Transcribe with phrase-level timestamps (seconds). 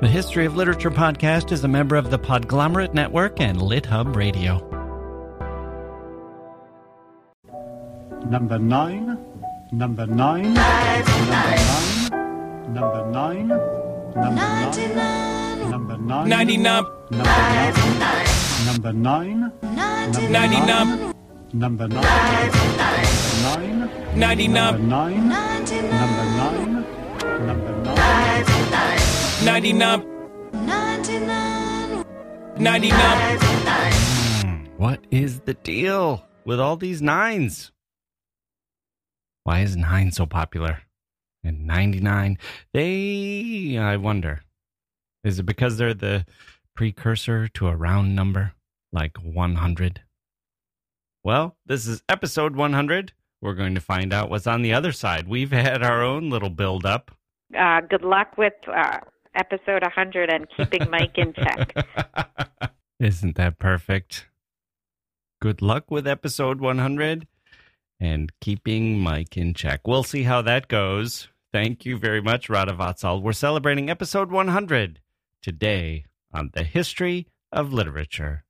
[0.00, 4.58] The History of Literature podcast is a member of the Podglomerate Network and LitHub Radio.
[8.28, 9.16] Number nine,
[9.72, 10.70] number nine, number
[11.30, 12.12] nine,
[12.74, 16.84] number nine, number nine, number nine, 99,
[18.66, 19.52] number nine, number nine,
[20.26, 21.14] 99,
[21.54, 22.28] number nine,
[23.42, 26.15] nine, 99,
[29.46, 30.02] 99,
[32.58, 34.68] 99.
[34.76, 37.70] What is the deal with all these nines?
[39.44, 40.80] Why is nine so popular?
[41.44, 42.38] And 99,
[42.74, 44.42] they, I wonder,
[45.22, 46.26] is it because they're the
[46.74, 48.52] precursor to a round number
[48.92, 50.00] like 100?
[51.22, 53.12] Well, this is episode 100.
[53.40, 55.28] We're going to find out what's on the other side.
[55.28, 57.12] We've had our own little build up.
[57.56, 58.98] Uh, good luck with uh,
[59.36, 61.74] episode 100 and keeping Mike in check.
[63.00, 64.26] Isn't that perfect?
[65.40, 67.26] Good luck with episode 100
[68.00, 69.86] and keeping Mike in check.
[69.86, 71.28] We'll see how that goes.
[71.52, 73.22] Thank you very much, Radha Vatsal.
[73.22, 75.00] We're celebrating episode 100
[75.42, 78.44] today on the history of literature.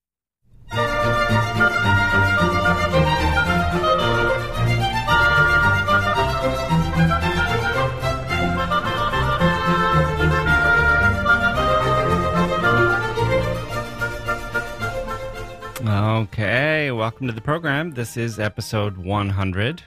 [15.89, 17.93] Okay, welcome to the program.
[17.93, 19.85] This is episode 100.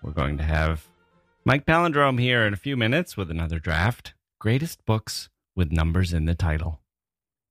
[0.00, 0.86] We're going to have
[1.44, 4.14] Mike Palindrome here in a few minutes with another draft.
[4.38, 6.80] Greatest books with numbers in the title.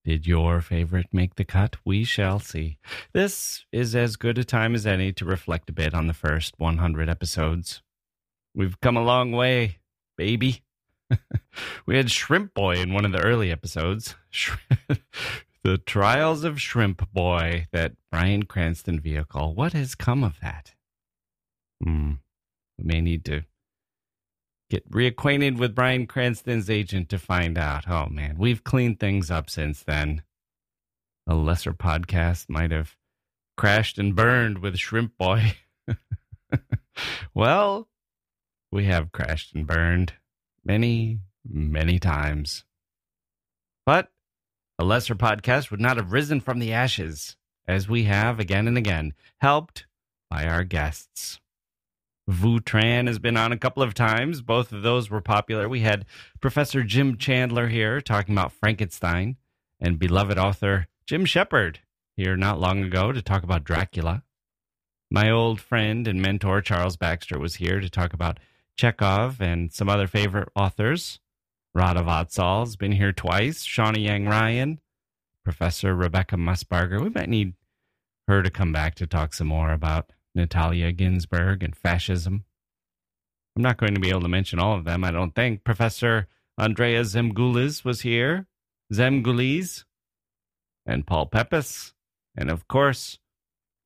[0.06, 1.76] Did your favorite make the cut?
[1.84, 2.78] We shall see.
[3.12, 6.54] This is as good a time as any to reflect a bit on the first
[6.58, 7.82] 100 episodes.
[8.56, 9.80] We've come a long way,
[10.18, 10.64] baby.
[11.86, 14.16] we had Shrimp Boy in one of the early episodes.
[15.64, 19.54] the Trials of Shrimp Boy, that Bryan Cranston vehicle.
[19.54, 20.74] What has come of that?
[21.84, 22.14] Hmm.
[22.78, 23.44] We may need to
[24.70, 27.88] get reacquainted with Bryan Cranston's agent to find out.
[27.88, 30.24] Oh man, we've cleaned things up since then.
[31.28, 32.96] A lesser podcast might have
[33.58, 35.58] crashed and burned with Shrimp Boy.
[37.34, 37.88] well,
[38.72, 40.14] we have crashed and burned
[40.66, 42.64] many, many times.
[43.86, 44.10] But
[44.82, 47.38] a lesser podcast would not have risen from the ashes,
[47.68, 49.86] as we have again and again, helped
[50.28, 51.40] by our guests.
[52.28, 54.42] Vu Tran has been on a couple of times.
[54.42, 55.70] Both of those were popular.
[55.70, 56.06] We had
[56.40, 59.38] Professor Jim Chandler here talking about Frankenstein,
[59.80, 61.82] and beloved author Jim Shepard
[62.18, 64.24] here not long ago to talk about Dracula.
[65.12, 68.40] My old friend and mentor Charles Baxter was here to talk about
[68.76, 71.20] Chekhov and some other favorite authors.
[71.74, 73.66] Radha Vatsal's been here twice.
[73.66, 74.80] Shawna Yang Ryan,
[75.44, 77.02] Professor Rebecca Messbarger.
[77.02, 77.54] We might need
[78.28, 82.46] her to come back to talk some more about Natalia Ginzburg and fascism.
[83.56, 85.64] I'm not going to be able to mention all of them, I don't think.
[85.64, 86.28] Professor
[86.58, 88.48] Andrea Zemgulys was here.
[88.94, 89.86] Zemgulys.
[90.86, 91.94] And Paul Pepys.
[92.36, 93.20] And of course,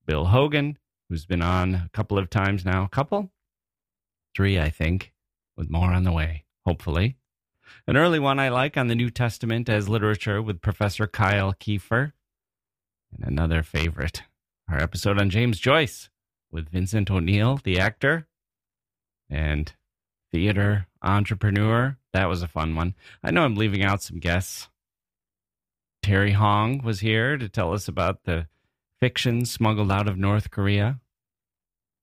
[0.06, 0.78] Bill Hogan,
[1.10, 2.84] who's been on a couple of times now.
[2.84, 3.32] A couple?
[4.36, 5.14] Three, I think,
[5.56, 7.18] with more on the way, hopefully.
[7.88, 12.14] An early one I like on the New Testament as literature with Professor Kyle Keefer.
[13.14, 14.24] And another favorite,
[14.70, 16.10] our episode on James Joyce
[16.52, 18.28] with Vincent O'Neill, the actor
[19.30, 19.74] and
[20.32, 21.98] theater entrepreneur.
[22.14, 22.96] That was a fun one.
[23.24, 24.70] I know I'm leaving out some guests.
[26.04, 28.48] Terry Hong was here to tell us about the
[29.02, 31.00] fiction smuggled out of North Korea.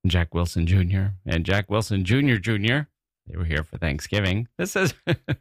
[0.07, 1.15] Jack Wilson Jr.
[1.25, 2.37] and Jack Wilson Jr.
[2.37, 2.81] Jr.
[3.27, 4.49] They were here for Thanksgiving.
[4.59, 4.95] This is,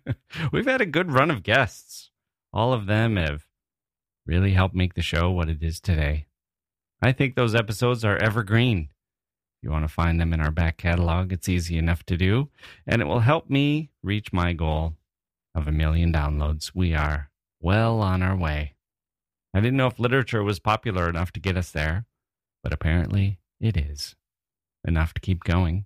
[0.51, 2.11] we've had a good run of guests.
[2.53, 3.45] All of them have
[4.25, 6.27] really helped make the show what it is today.
[7.01, 8.89] I think those episodes are evergreen.
[9.57, 12.49] If you want to find them in our back catalog, it's easy enough to do,
[12.85, 14.95] and it will help me reach my goal
[15.55, 16.71] of a million downloads.
[16.73, 17.29] We are
[17.59, 18.75] well on our way.
[19.53, 22.05] I didn't know if literature was popular enough to get us there,
[22.63, 24.15] but apparently it is
[24.87, 25.85] enough to keep going,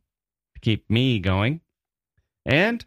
[0.54, 1.62] to keep me going.
[2.46, 2.86] And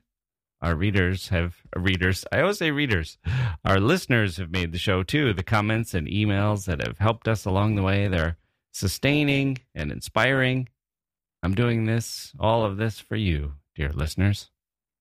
[0.61, 2.25] our readers have readers.
[2.33, 3.19] I always say readers.
[3.65, 5.33] Our listeners have made the show too.
[5.33, 8.37] The comments and emails that have helped us along the way, they're
[8.73, 10.69] sustaining and inspiring.
[11.43, 14.51] I'm doing this, all of this for you, dear listeners.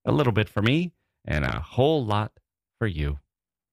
[0.06, 0.94] A little bit for me
[1.25, 2.33] and a whole lot
[2.77, 3.19] for you.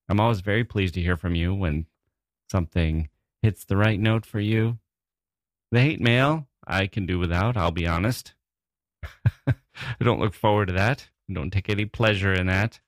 [0.08, 1.87] I'm always very pleased to hear from you when
[2.50, 3.08] something
[3.42, 4.78] hits the right note for you.
[5.70, 8.34] The hate mail, I can do without, I'll be honest.
[9.46, 9.54] I
[10.00, 11.08] don't look forward to that.
[11.28, 12.80] I don't take any pleasure in that.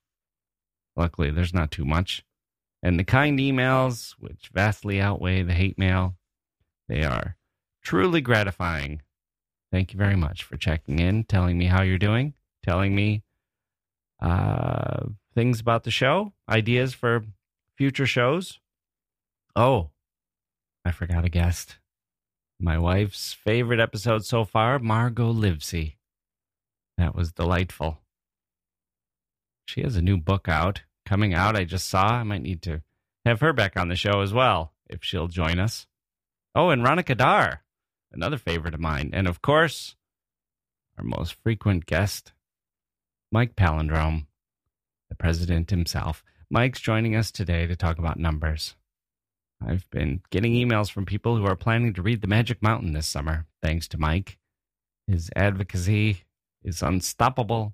[0.95, 2.23] Luckily, there's not too much.
[2.83, 6.15] And the kind emails, which vastly outweigh the hate mail,
[6.87, 7.37] they are
[7.83, 9.01] truly gratifying.
[9.71, 12.33] Thank you very much for checking in, telling me how you're doing,
[12.63, 13.23] telling me
[14.21, 15.05] uh,
[15.35, 17.25] things about the show, ideas for
[17.75, 18.59] future shows.
[19.55, 19.89] Oh,
[20.85, 21.77] I forgot a guest.
[22.59, 25.96] My wife's favorite episode so far, Margot Livesey.
[26.97, 27.99] That was delightful.
[29.65, 31.55] She has a new book out, coming out.
[31.55, 32.07] I just saw.
[32.07, 32.81] I might need to
[33.25, 35.85] have her back on the show as well, if she'll join us.
[36.55, 37.63] Oh, and Ronica Dar,
[38.11, 39.11] another favorite of mine.
[39.13, 39.95] And of course,
[40.97, 42.31] our most frequent guest,
[43.31, 44.25] Mike Palindrome,
[45.09, 46.23] the president himself.
[46.49, 48.75] Mike's joining us today to talk about numbers.
[49.65, 53.07] I've been getting emails from people who are planning to read The Magic Mountain this
[53.07, 54.37] summer, thanks to Mike.
[55.07, 56.23] His advocacy
[56.67, 57.73] is unstoppable,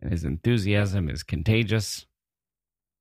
[0.00, 2.06] and his enthusiasm is contagious.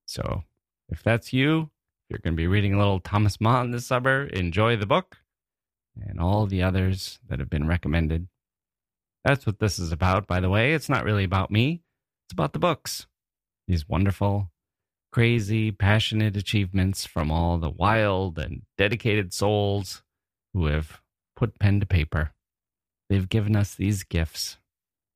[0.05, 0.43] So,
[0.89, 1.69] if that's you,
[2.09, 5.17] you're going to be reading a little Thomas Mann this summer, enjoy the book
[6.07, 8.27] and all the others that have been recommended.
[9.23, 10.73] That's what this is about, by the way.
[10.73, 11.81] It's not really about me,
[12.25, 13.07] it's about the books.
[13.67, 14.51] These wonderful,
[15.11, 20.01] crazy, passionate achievements from all the wild and dedicated souls
[20.53, 21.01] who have
[21.35, 22.31] put pen to paper.
[23.09, 24.57] They've given us these gifts,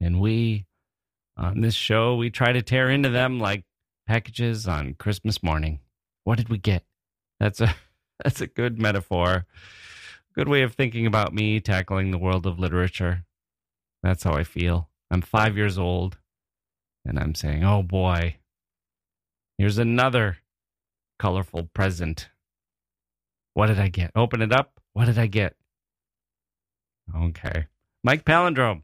[0.01, 0.65] and we,
[1.37, 3.63] on this show, we try to tear into them like
[4.07, 5.79] packages on Christmas morning.
[6.23, 6.83] What did we get?
[7.39, 7.75] That's a
[8.23, 9.45] that's a good metaphor.
[10.35, 13.25] Good way of thinking about me tackling the world of literature.
[14.01, 14.89] That's how I feel.
[15.11, 16.17] I'm 5 years old
[17.05, 18.37] and I'm saying, "Oh boy.
[19.57, 20.37] Here's another
[21.19, 22.29] colorful present.
[23.53, 24.11] What did I get?
[24.15, 24.79] Open it up.
[24.93, 25.55] What did I get?"
[27.15, 27.67] Okay.
[28.03, 28.83] Mike Palindrome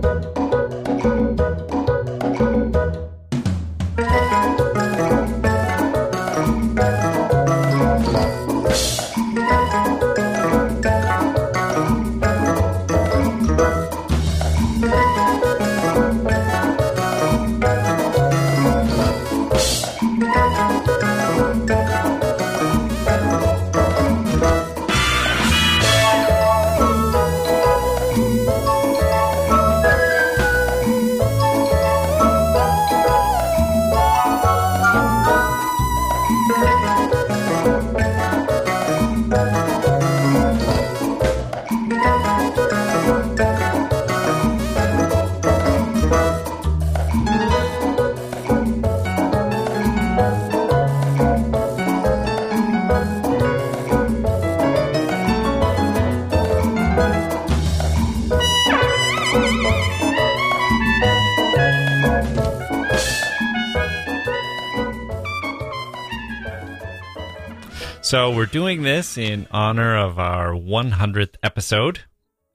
[68.11, 72.01] So we're doing this in honor of our 100th episode.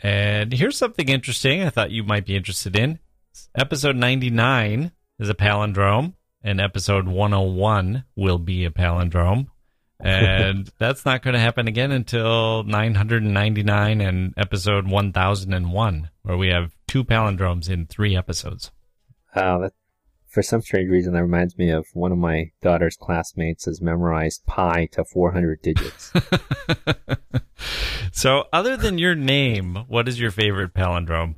[0.01, 2.99] And here's something interesting I thought you might be interested in.
[3.55, 9.47] Episode 99 is a palindrome, and episode 101 will be a palindrome.
[9.99, 16.77] And that's not going to happen again until 999 and episode 1001, where we have
[16.87, 18.73] two palindromes in three episodes.
[19.35, 19.73] Wow, that,
[20.37, 24.45] for some strange reason, that reminds me of one of my daughter's classmates has memorized
[24.45, 26.13] pi to 400 digits.
[28.13, 31.37] so, other than your name, what is your favorite palindrome?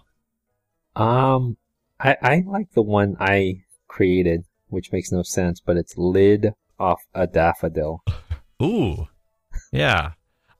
[0.97, 1.57] um,
[2.01, 7.03] I, I like the one I created, which makes no sense, but it's lid off
[7.15, 8.03] a daffodil.
[8.61, 9.07] Ooh.
[9.71, 10.15] Yeah.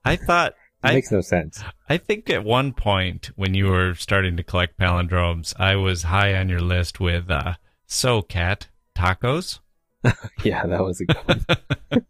[0.05, 0.53] I thought
[0.85, 1.65] It I makes no sense.
[1.89, 6.37] I think at one point when you were starting to collect palindromes, I was high
[6.37, 7.55] on your list with uh
[7.89, 9.59] so cat tacos.
[10.45, 12.07] Yeah, that was a good one.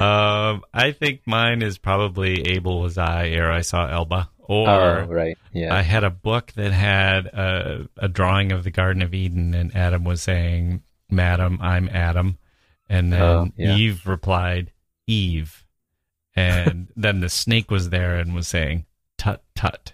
[0.00, 4.28] um I think mine is probably Abel was I ere I saw Elba.
[4.38, 5.38] Or oh, right.
[5.52, 5.74] Yeah.
[5.74, 9.74] I had a book that had a, a drawing of the Garden of Eden, and
[9.76, 12.36] Adam was saying, "Madam, I'm Adam,"
[12.88, 13.76] and then Oh, yeah.
[13.76, 14.72] Eve replied,
[15.06, 15.64] "Eve,"
[16.34, 19.92] and then the snake was there and was saying, "Tut tut."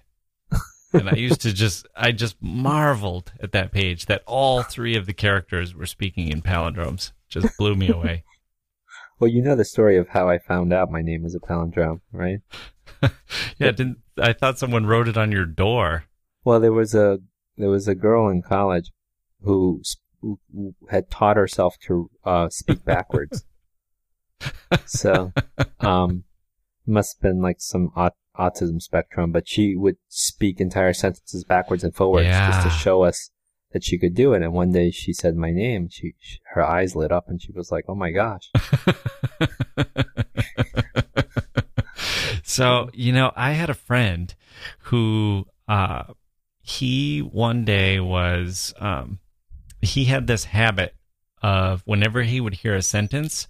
[0.93, 5.07] And I used to just, I just marveled at that page that all three of
[5.07, 7.12] the characters were speaking in palindromes.
[7.28, 8.25] Just blew me away.
[9.19, 12.00] well, you know the story of how I found out my name was a palindrome,
[12.12, 12.40] right?
[13.59, 16.05] yeah, didn't I thought someone wrote it on your door?
[16.45, 17.19] Well, there was a
[17.57, 18.90] there was a girl in college
[19.43, 19.83] who,
[20.21, 23.45] who who had taught herself to uh, speak backwards.
[24.87, 25.33] so,
[25.81, 26.25] um,
[26.87, 31.85] must have been like some aut- autism spectrum, but she would speak entire sentences backwards
[31.85, 33.31] and forwards just to show us
[33.73, 34.43] that she could do it.
[34.43, 35.88] And one day she said my name.
[35.90, 38.50] She, she her eyes lit up and she was like, "Oh my gosh!"
[42.47, 44.35] so you know i had a friend
[44.85, 46.05] who uh
[46.62, 49.19] he one day was um
[49.83, 50.95] he had this habit
[51.43, 53.47] of whenever he would hear a sentence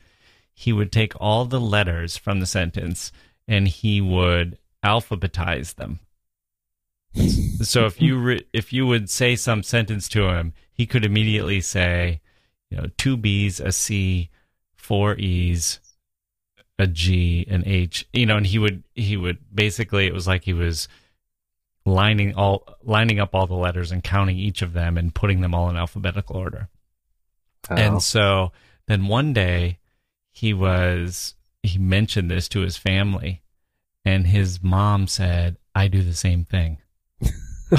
[0.53, 3.13] he would take all the letters from the sentence
[3.47, 6.01] and he would alphabetize them
[7.63, 11.61] so if you re- if you would say some sentence to him he could immediately
[11.61, 12.21] say
[12.71, 14.31] you know two b's a c
[14.75, 15.81] four e's
[16.79, 20.45] a G, an H, you know, and he would he would basically it was like
[20.45, 20.89] he was
[21.85, 25.55] lining all lining up all the letters and counting each of them and putting them
[25.55, 26.69] all in alphabetical order.
[27.71, 27.75] Oh.
[27.75, 28.53] And so
[28.87, 29.79] then one day
[30.31, 33.43] he was he mentioned this to his family
[34.07, 36.79] and his mom said, "I do the same thing."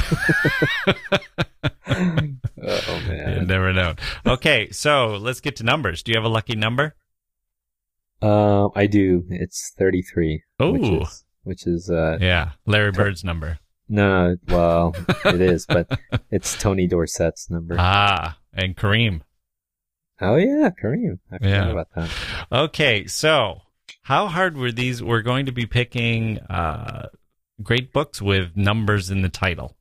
[1.90, 3.48] oh You man.
[3.48, 3.96] never know.
[4.26, 6.04] Okay, so let's get to numbers.
[6.04, 6.96] Do you have a lucky number?
[8.22, 9.26] Um, I do.
[9.30, 10.44] It's thirty three.
[10.60, 13.60] Which is, which is uh, Yeah, Larry Bird's number.
[13.88, 15.88] no, well, it is, but
[16.32, 17.76] it's Tony Dorsett's number.
[17.78, 19.22] Ah, and Kareem.
[20.20, 21.20] oh yeah, Kareem.
[21.32, 21.70] I forgot Yeah.
[21.70, 22.10] about that.
[22.52, 23.62] Okay, so
[24.08, 25.04] how hard were these?
[25.04, 27.10] We're going to be picking uh,
[27.62, 29.76] great books with numbers in the title.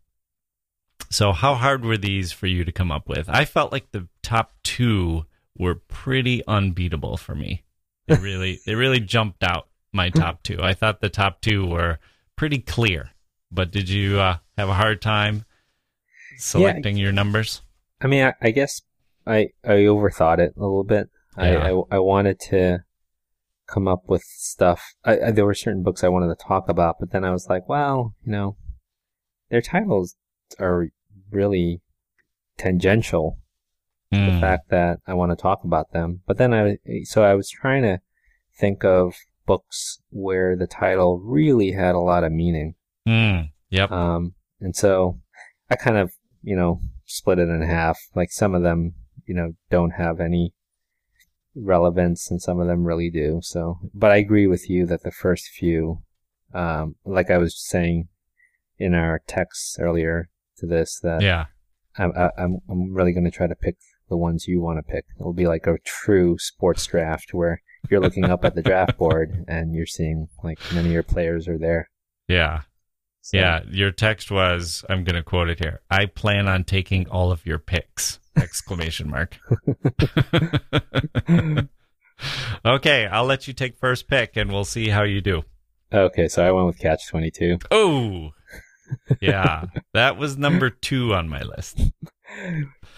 [1.10, 3.28] So, how hard were these for you to come up with?
[3.28, 7.62] I felt like the top two were pretty unbeatable for me.
[8.08, 10.58] They really, they really jumped out my top two.
[10.60, 12.00] I thought the top two were
[12.34, 13.10] pretty clear.
[13.52, 15.44] But did you uh, have a hard time
[16.36, 17.62] selecting your numbers?
[18.00, 18.82] I mean, I, I guess
[19.24, 21.10] I I overthought it a little bit.
[21.36, 22.85] I, I I wanted to
[23.66, 24.94] come up with stuff.
[25.04, 27.48] I, I, there were certain books I wanted to talk about, but then I was
[27.48, 28.56] like, well, you know,
[29.50, 30.16] their titles
[30.58, 30.88] are
[31.30, 31.80] really
[32.58, 33.38] tangential
[34.10, 34.40] the Hmm.
[34.40, 36.20] fact that I want to talk about them.
[36.26, 38.00] But then I, so I was trying to
[38.58, 39.14] think of
[39.46, 42.74] books where the title really had a lot of meaning.
[43.04, 43.48] Hmm.
[43.70, 43.90] Yep.
[43.90, 45.20] Um, and so
[45.70, 47.98] I kind of, you know, split it in half.
[48.14, 48.94] Like some of them,
[49.26, 50.54] you know, don't have any
[51.56, 53.40] relevance and some of them really do.
[53.42, 56.02] So, but I agree with you that the first few,
[56.54, 58.08] um, like I was saying
[58.78, 61.46] in our texts earlier to this, that yeah.
[61.98, 63.76] I'm, I- I'm, I'm really going to try to pick
[64.08, 65.04] the ones you want to pick.
[65.18, 69.44] It'll be like a true sports draft where you're looking up at the draft board
[69.48, 71.90] and you're seeing like many of your players are there.
[72.28, 72.62] Yeah.
[73.26, 75.80] So, Yeah, your text was I'm going to quote it here.
[75.90, 78.20] I plan on taking all of your picks.
[78.36, 79.36] Exclamation mark.
[82.64, 85.42] okay, I'll let you take first pick and we'll see how you do.
[85.92, 87.58] Okay, so I went with Catch 22.
[87.72, 88.30] Oh.
[89.20, 91.80] Yeah, that was number 2 on my list.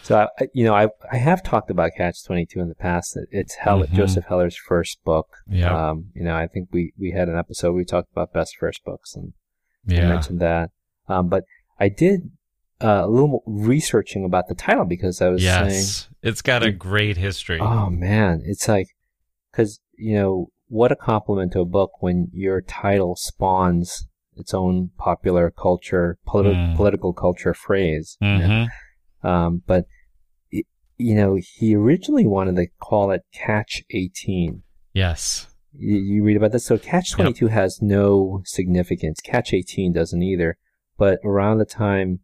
[0.02, 3.14] So, I, you know, I I have talked about Catch 22 in the past.
[3.16, 3.92] It- It's Hell, Mhm.
[3.92, 5.26] Joseph Heller's first book.
[5.48, 5.90] Yeah.
[5.90, 8.82] Um, you know, I think we, we had an episode we talked about best first
[8.84, 9.34] books and
[9.88, 10.08] I Yeah.
[10.08, 10.70] mentioned that.
[11.08, 11.44] Um, but
[11.80, 12.30] I did
[12.80, 15.84] uh, a little researching about the title because I was saying,
[16.22, 17.58] It's got a great history.
[17.60, 18.88] Oh man, it's like
[19.50, 24.90] because you know what a compliment to a book when your title spawns its own
[24.98, 26.76] popular culture, politi- Mm.
[26.76, 28.16] political culture phrase.
[28.20, 28.66] you know?
[29.24, 29.86] Um, but
[30.52, 30.62] y-
[30.98, 34.62] you know, he originally wanted to call it Catch 18.
[34.92, 35.47] Yes.
[35.72, 36.64] You, you read about this.
[36.64, 39.20] So Catch 22 has no significance.
[39.20, 40.56] Catch 18 doesn't either.
[40.96, 42.20] But around the time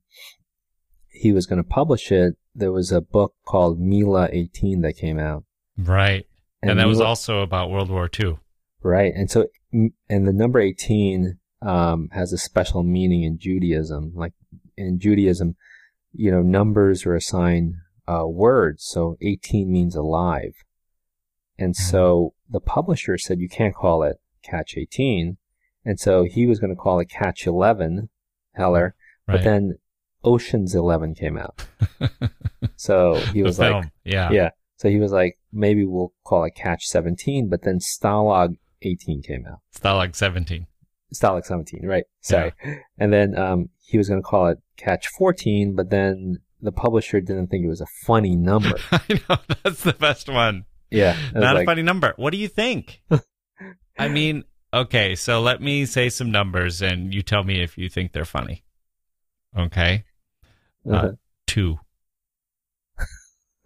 [1.08, 5.18] he was going to publish it, there was a book called Mila 18 that came
[5.18, 5.44] out.
[5.78, 6.26] Right.
[6.62, 8.38] And, that was also about World War II.
[8.82, 9.12] Right.
[9.14, 14.12] And so, and the number 18 um, has a special meaning in Judaism.
[14.14, 14.32] Like
[14.76, 15.56] in Judaism,
[16.12, 17.74] you know, numbers are assigned
[18.06, 18.84] uh, words.
[18.84, 20.63] So 18 means alive.
[21.58, 25.36] And so the publisher said you can't call it Catch 18.
[25.84, 28.08] And so he was going to call it Catch 11,
[28.54, 28.94] Heller.
[29.26, 29.36] Right.
[29.36, 29.78] But then
[30.24, 31.66] Ocean's 11 came out.
[32.76, 33.90] So he was like, film.
[34.04, 34.30] yeah.
[34.30, 34.50] yeah.
[34.76, 39.46] So he was like, maybe we'll call it Catch 17, but then Stalag 18 came
[39.46, 39.60] out.
[39.74, 40.66] Stalag 17.
[41.14, 42.04] Stalag 17, right.
[42.20, 42.52] Sorry.
[42.98, 47.20] And then um, he was going to call it Catch 14, but then the publisher
[47.20, 48.74] didn't think it was a funny number.
[48.92, 49.36] I know.
[49.62, 50.64] That's the best one.
[50.90, 51.16] Yeah.
[51.34, 51.62] Not like...
[51.62, 52.14] a funny number.
[52.16, 53.02] What do you think?
[53.98, 57.88] I mean, okay, so let me say some numbers and you tell me if you
[57.88, 58.64] think they're funny.
[59.56, 60.04] Okay.
[60.86, 61.06] Uh, uh-huh.
[61.06, 61.12] Uh,
[61.46, 61.78] two.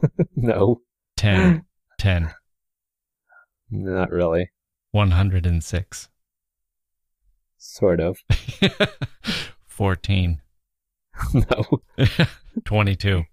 [0.36, 0.82] no.
[1.16, 1.64] Ten.
[1.98, 2.32] Ten.
[3.70, 4.50] Not really.
[4.92, 6.08] 106.
[7.58, 8.18] Sort of.
[9.66, 10.40] 14.
[11.34, 11.80] No.
[12.64, 13.24] 22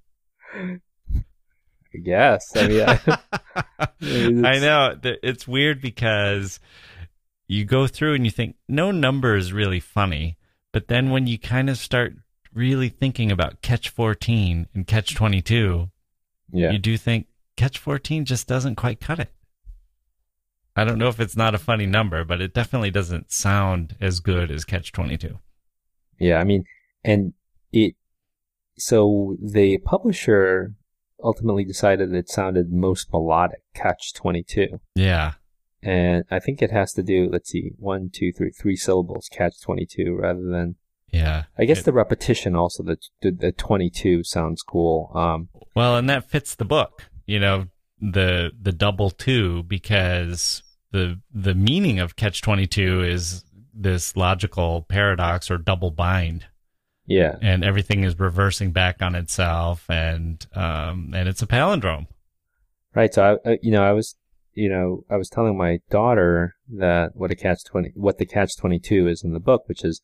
[1.97, 2.51] guess.
[2.55, 6.59] I mean, I, I know it's weird because
[7.47, 10.37] you go through and you think no number is really funny,
[10.71, 12.13] but then when you kind of start
[12.53, 15.89] really thinking about catch 14 and catch 22,
[16.51, 16.71] yeah.
[16.71, 19.31] you do think catch 14 just doesn't quite cut it.
[20.75, 24.19] I don't know if it's not a funny number, but it definitely doesn't sound as
[24.19, 25.39] good as catch 22.
[26.19, 26.65] Yeah, I mean,
[27.03, 27.33] and
[27.71, 27.95] it,
[28.77, 30.73] so the publisher
[31.25, 34.79] ultimately decided it sounded most melodic, Catch 22.
[34.95, 35.33] Yeah.
[35.81, 39.61] And I think it has to do, let's see, one, two, three, three syllables, Catch
[39.61, 40.75] 22, rather than,
[41.11, 41.43] Yeah.
[41.57, 45.11] I guess It- the repetition also, the, the, the 22 sounds cool.
[45.13, 47.67] Um, Well, and that fits the book, you know,
[48.01, 55.49] the the double two because the the meaning of catch 22 is this logical paradox
[55.49, 56.45] or double bind
[57.05, 57.35] yeah.
[57.41, 62.07] and everything is reversing back on itself and um and it's a palindrome.
[62.93, 63.13] Right.
[63.13, 64.15] So I, uh, you know, I was,
[64.53, 68.55] you know, I was telling my daughter that what a catch twenty, what the catch
[68.57, 70.01] twenty two is in the book, which is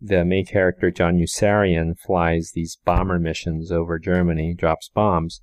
[0.00, 5.40] the main character John Yossarian flies these bomber missions over Germany, drops bombs,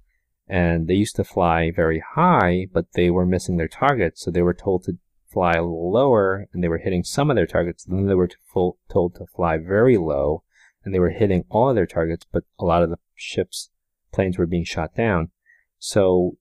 [0.48, 4.42] and they used to fly very high, but they were missing their targets, so they
[4.42, 4.94] were told to
[5.28, 7.84] fly a little lower, and they were hitting some of their targets.
[7.84, 10.44] Then they were to full, told to fly very low,
[10.86, 13.72] and they were hitting all of their targets, but a lot of the ships,
[14.14, 15.32] planes were being shot down.
[15.80, 16.38] So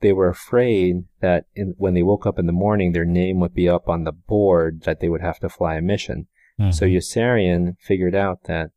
[0.00, 3.54] they were afraid that in, when they woke up in the morning, their name would
[3.54, 6.28] be up on the board that they would have to fly a mission.
[6.58, 6.96] So mm-hmm.
[6.96, 8.70] Yossarian figured out that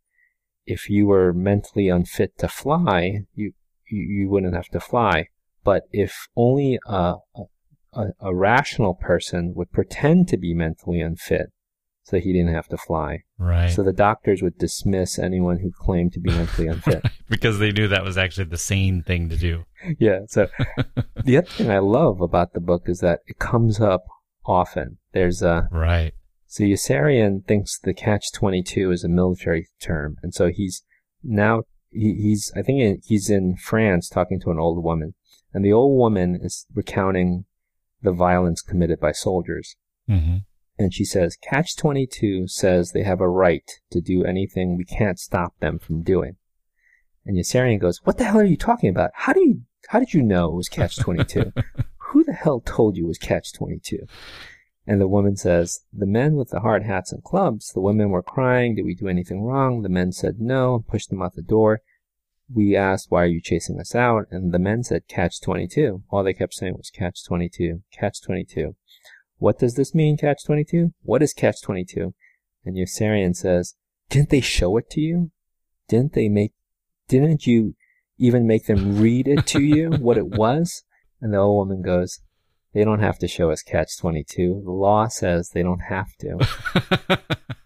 [0.66, 3.54] if you were mentally unfit to fly, you
[3.90, 5.28] you, you wouldn't have to fly.
[5.64, 7.16] But if only a,
[7.94, 11.52] a a rational person would pretend to be mentally unfit,
[12.10, 13.68] so he didn't have to fly, right.
[13.70, 17.04] so the doctors would dismiss anyone who claimed to be mentally unfit.
[17.30, 19.64] because they knew that was actually the sane thing to do.
[20.00, 20.22] yeah.
[20.28, 20.48] So
[21.24, 24.06] the other thing I love about the book is that it comes up
[24.46, 24.98] often.
[25.12, 26.14] There's a Right.
[26.48, 30.84] so Yossarian thinks the catch twenty two is a military term, and so he's
[31.24, 35.14] now he, he's I think he's in France talking to an old woman,
[35.54, 37.46] and the old woman is recounting
[38.02, 39.76] the violence committed by soldiers,
[40.08, 40.38] hmm
[40.80, 44.86] and she says catch twenty two says they have a right to do anything we
[44.86, 46.38] can't stop them from doing,
[47.26, 49.12] and Yossarian goes, "What the hell are you talking about?
[49.14, 51.54] How do you how did you know it was catch twenty two?
[52.10, 54.08] Who the hell told you it was catch twenty two?
[54.90, 58.24] And the woman says, The men with the hard hats and clubs, the women were
[58.24, 59.84] crying, Did we do anything wrong?
[59.84, 61.82] The men said no, and pushed them out the door.
[62.52, 64.26] We asked, Why are you chasing us out?
[64.32, 66.02] And the men said, Catch 22.
[66.10, 68.76] All they kept saying was, Catch 22, Catch 22.
[69.40, 70.94] What does this mean, Catch 22?
[71.02, 72.14] What is Catch 22?
[72.66, 73.76] And Yossarian says,
[74.10, 75.32] Didn't they show it to you?
[75.88, 76.54] Didn't they make,
[77.08, 77.76] didn't you
[78.18, 80.84] even make them read it to you, what it was?
[81.22, 82.20] And the old woman goes,
[82.74, 84.62] they don't have to show us catch 22.
[84.64, 86.38] The law says they don't have to.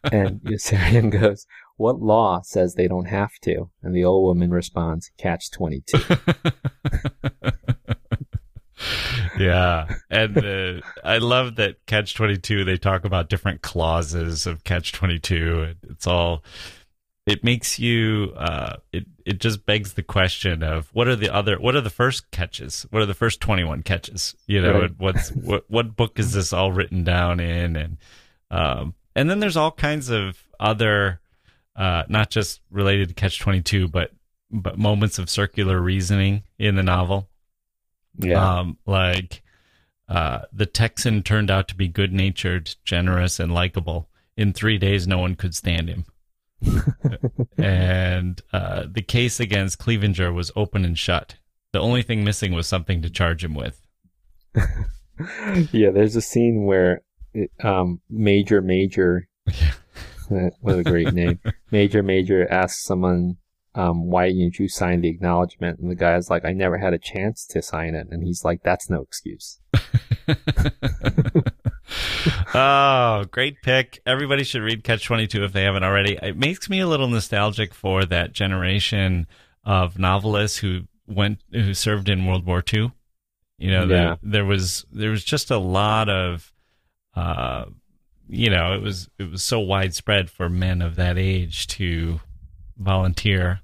[0.12, 3.70] and Yossarian goes, what law says they don't have to?
[3.82, 5.98] And the old woman responds, catch 22.
[9.40, 9.96] yeah.
[10.10, 15.76] And uh, I love that Catch 22, they talk about different clauses of Catch 22.
[15.90, 16.44] It's all,
[17.26, 21.58] it makes you, uh, it, it just begs the question of what are the other,
[21.60, 22.86] what are the first catches?
[22.90, 24.36] What are the first 21 catches?
[24.48, 24.92] You know, Right.
[24.98, 27.76] what's, what, what book is this all written down in?
[27.76, 27.98] And,
[28.52, 31.20] um, and then there's all kinds of other,
[31.76, 34.12] uh, not just related to Catch 22, but
[34.56, 37.28] but moments of circular reasoning in the novel.
[38.18, 38.60] Yeah.
[38.60, 39.44] Um, like
[40.08, 44.10] uh, the Texan turned out to be good natured, generous, and likable.
[44.36, 46.06] In three days, no one could stand him.
[47.58, 51.36] and uh, the case against Clevenger was open and shut.
[51.72, 53.80] The only thing missing was something to charge him with.
[55.72, 57.02] yeah, there's a scene where
[57.34, 59.28] it, um, Major Major,
[60.30, 61.40] what a great name,
[61.72, 63.38] Major Major asks someone,
[63.76, 65.80] um, why didn't you sign the acknowledgement?
[65.80, 68.08] And the guy's like, I never had a chance to sign it.
[68.12, 69.60] And he's like, that's no excuse.
[72.54, 74.02] oh, great pick.
[74.06, 76.18] Everybody should read Catch 22 if they haven't already.
[76.22, 79.28] It makes me a little nostalgic for that generation
[79.64, 82.92] of novelists who went who served in World War II.
[83.58, 83.88] You know, Yeah.
[83.88, 86.52] there, there was there was just a lot of
[87.16, 87.66] uh
[88.30, 92.20] you know, it was it was so widespread for men of that age to
[92.78, 93.62] volunteer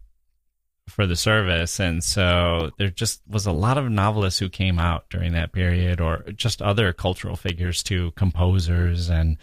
[0.87, 1.79] for the service.
[1.79, 6.01] And so there just was a lot of novelists who came out during that period
[6.01, 9.37] or just other cultural figures too composers and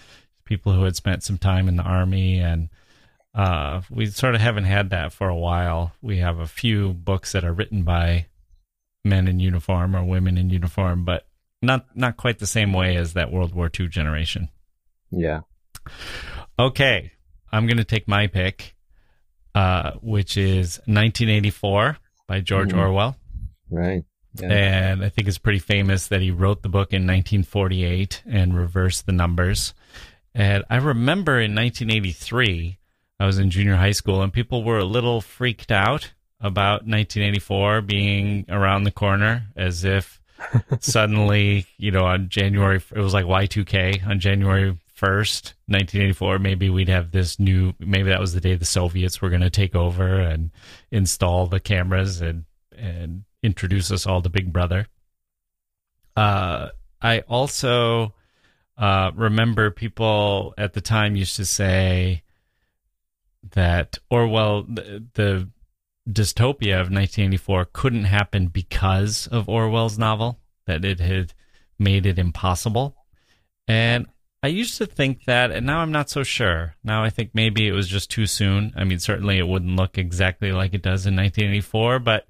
[0.44, 2.38] people who had spent some time in the army.
[2.38, 2.68] And
[3.34, 5.92] uh, we sort of haven't had that for a while.
[6.02, 8.26] We have a few books that are written by
[9.04, 11.28] men in uniform or women in uniform but
[11.62, 14.48] not not quite the same way as that world war ii generation.
[15.10, 15.42] Yeah.
[16.58, 17.12] Okay,
[17.52, 18.74] I'm going to take my pick,
[19.56, 21.96] uh, which is 1984
[22.28, 22.78] by George Mhm.
[22.78, 23.16] Orwell.
[23.70, 24.04] Right.
[24.38, 24.48] Yeah.
[24.52, 29.06] And I think it's pretty famous that he wrote the book in 1948 and reversed
[29.06, 29.72] the numbers.
[30.34, 32.76] And I remember in 1983,
[33.18, 37.80] I was in junior high school and people were a little freaked out about 1984
[37.80, 40.20] being around the corner as if
[40.80, 46.88] suddenly, you know, on January, it was like Y2K on January 1st, 1984, maybe we'd
[46.88, 50.20] have this new, maybe that was the day the Soviets were going to take over
[50.20, 50.50] and
[50.90, 52.44] install the cameras and,
[52.76, 54.86] and introduce us all to Big Brother.
[56.16, 56.68] Uh,
[57.02, 58.14] I also
[58.78, 62.22] uh, remember people at the time used to say
[63.52, 65.48] that Orwell, the, the
[66.08, 71.34] dystopia of 1984 couldn't happen because of Orwell's novel, that it had
[71.78, 72.96] made it impossible.
[73.68, 74.06] And
[74.42, 76.74] I used to think that, and now I'm not so sure.
[76.84, 78.72] Now I think maybe it was just too soon.
[78.76, 82.26] I mean, certainly it wouldn't look exactly like it does in 1984, but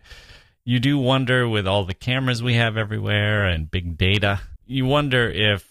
[0.64, 5.28] you do wonder with all the cameras we have everywhere and big data, you wonder
[5.28, 5.68] if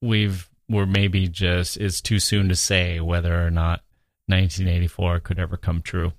[0.00, 3.80] we've, we're maybe just, it's too soon to say whether or not
[4.26, 6.12] 1984 could ever come true.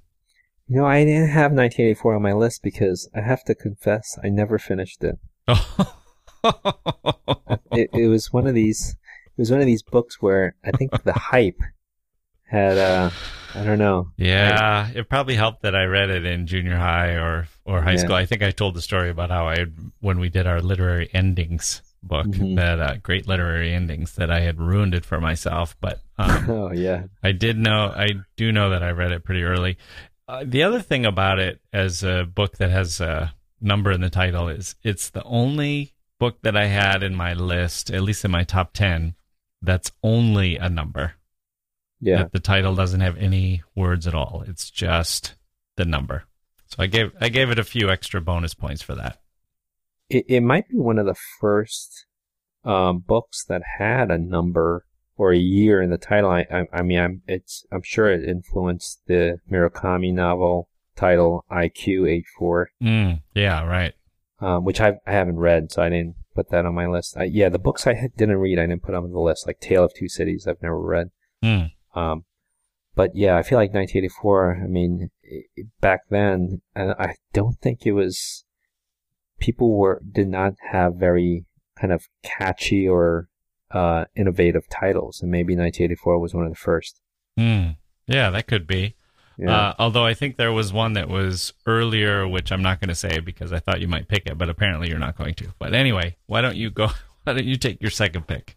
[0.67, 4.29] You know, I didn't have 1984 on my list because I have to confess, I
[4.29, 5.17] never finished it.
[7.71, 8.95] It, it was one of these,
[9.38, 11.60] it was one of these books where I think the hype
[12.43, 13.10] had, uh,
[13.54, 14.12] I don't know.
[14.17, 17.98] Yeah, it probably helped that I read it in junior high or or high Yeah.
[17.98, 18.15] school.
[18.15, 19.65] I think I told the story about how I
[20.00, 22.56] when we did our literary endings book, Mhm.
[22.58, 25.76] that uh, great literary endings, that I had ruined it for myself.
[25.82, 29.43] But um, Oh yeah, I did know, I do know that I read it pretty
[29.43, 29.78] early.
[30.28, 34.10] Uh, the other thing about it, as a book that has a number in the
[34.10, 38.32] title, is it's the only book that I had in my list, at least in
[38.32, 39.15] my top ten,
[39.65, 41.13] that's only a number
[41.99, 42.17] yeah.
[42.17, 44.43] that the title doesn't have any words at all.
[44.47, 45.36] It's just
[45.75, 46.23] the number.
[46.67, 49.19] So I gave I gave it a few extra bonus points for that.
[50.10, 52.06] It it might be one of the first
[52.63, 54.86] um, books that had a number
[55.17, 56.30] or a year in the title.
[56.30, 62.65] I I, I mean, I'm it's I'm sure it influenced the Murakami novel title 1Q84,
[62.82, 63.93] Mm, yeah, right.
[64.39, 67.15] um, which I I haven't read, so I didn't put that on my list.
[67.17, 69.86] I, yeah, the books I didn't read, I didn't put on the list, like Tale
[69.86, 70.45] of Two Cities.
[70.48, 71.10] I've never read.
[71.43, 72.26] Mm, Um,
[72.95, 74.62] but yeah, I feel like 1984.
[74.63, 75.10] I mean,
[75.82, 78.43] back then, I don't think it was.
[79.39, 81.45] People were did not have very
[81.80, 83.28] kind of catchy or
[83.71, 87.02] uh, innovative titles, and maybe 1984 was one of the first.
[87.39, 87.76] mm.
[88.08, 88.95] Yeah, that could be.
[89.38, 89.56] Yeah.
[89.56, 92.95] Uh, although I think there was one that was earlier, which I'm not going to
[92.95, 95.54] say because I thought you might pick it, but apparently you're not going to.
[95.60, 96.88] But anyway, why don't you go?
[97.24, 98.56] Why don't you take your second pick?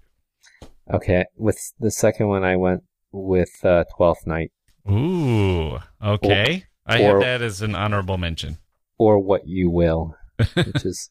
[0.93, 4.53] okay, with the second one, I went with uh, Twelfth Night,
[4.91, 6.65] Ooh, okay.
[6.87, 8.59] I or- have that as an honorable mention.
[8.99, 10.15] or What You Will,
[10.55, 11.11] which is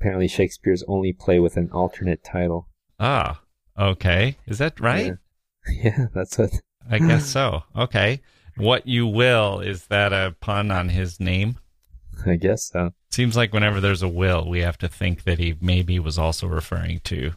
[0.00, 2.68] apparently Shakespeare's only play with an alternate title.
[3.00, 3.40] Ah,
[3.78, 4.36] okay.
[4.46, 5.14] Is that right?
[5.68, 6.50] Yeah, yeah that's what.
[6.88, 7.62] I guess so.
[7.76, 8.20] Okay.
[8.56, 11.58] What you will is that a pun on his name?
[12.26, 12.92] I guess so.
[13.10, 16.46] Seems like whenever there's a will, we have to think that he maybe was also
[16.46, 17.32] referring to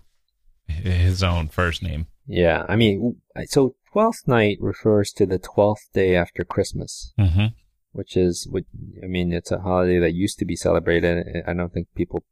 [0.68, 2.08] his own first name.
[2.28, 7.48] Yeah, I mean, so Twelfth Night refers to the twelfth day after Christmas, Mm-hmm.
[7.94, 8.66] which is what
[9.04, 9.34] I mean.
[9.34, 11.26] It's a holiday that used to be celebrated.
[11.48, 12.24] I don't think people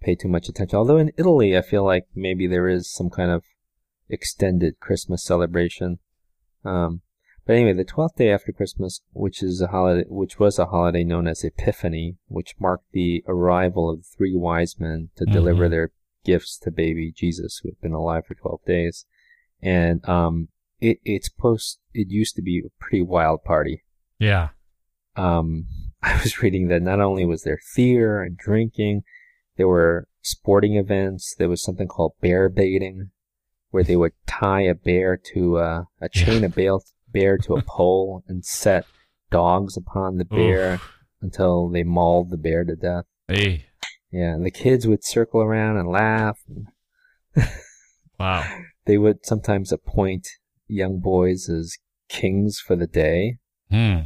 [0.00, 0.76] pay too much attention.
[0.78, 3.44] Although in Italy, I feel like maybe there is some kind of
[4.08, 5.98] extended Christmas celebration.
[6.64, 7.00] Um,
[7.46, 11.04] but anyway, the twelfth day after Christmas, which is a holiday, which was a holiday
[11.04, 15.32] known as Epiphany, which marked the arrival of the three wise men to Mhm.
[15.32, 15.90] deliver their
[16.24, 19.06] gifts to baby Jesus, who had been alive for twelve days,
[19.62, 20.48] and um,
[20.80, 21.80] it it's post.
[21.94, 23.82] It used to be a pretty wild party.
[24.18, 24.50] Yeah.
[25.16, 25.66] Um,
[26.02, 29.02] I was reading that not only was there theater and drinking,
[29.56, 31.34] there were sporting events.
[31.38, 33.10] There was something called bear baiting,
[33.70, 36.78] where they would tie a bear to uh, a chain of bear,
[37.12, 38.84] bear to a pole and set
[39.30, 40.80] dogs upon the bear
[41.22, 43.04] until they mauled the bear to death.
[43.28, 43.66] Hey.
[44.10, 46.38] Yeah, and the kids would circle around and laugh.
[48.18, 48.44] Wow.
[48.84, 50.28] They would sometimes appoint
[50.68, 51.76] young boys as
[52.08, 53.38] kings for the day,
[53.70, 54.00] Hmm.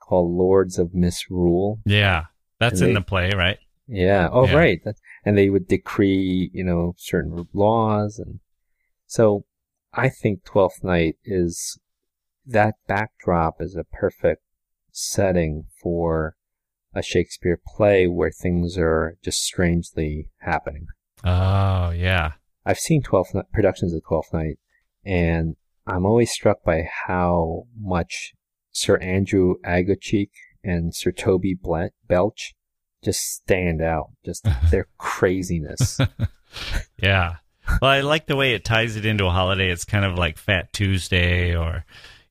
[0.00, 1.80] called lords of misrule.
[1.84, 2.24] Yeah.
[2.58, 3.58] That's And in they- the play, right?
[3.86, 4.28] Yeah.
[4.32, 4.54] Oh, Yeah.
[4.56, 4.80] right.
[5.24, 8.40] And they would decree, you know, certain laws, and
[9.06, 9.44] so
[9.92, 11.78] I think Twelfth Night is
[12.50, 14.42] that backdrop is a perfect
[14.92, 16.36] setting for
[16.94, 20.86] a Shakespeare play where things are just strangely happening.
[21.24, 22.32] Oh, yeah.
[22.66, 24.58] I've seen Twelfth Night, productions of Twelfth Night,
[25.04, 28.34] and I'm always struck by how much
[28.72, 30.30] Sir Andrew Aguecheek
[30.62, 31.58] and Sir Toby
[32.06, 32.54] Belch
[33.02, 34.10] just stand out.
[34.24, 35.98] Just their craziness.
[37.02, 37.36] Yeah.
[37.80, 39.70] Well, I like the way it ties it into a holiday.
[39.70, 41.84] It's kind of like Fat Tuesday or,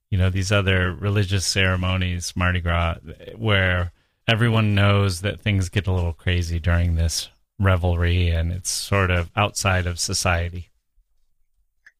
[0.09, 2.95] you know, these other religious ceremonies, Mardi Gras,
[3.35, 3.91] where
[4.27, 9.29] everyone knows that things get a little crazy during this revelry and it's sort of
[9.35, 10.69] outside of society.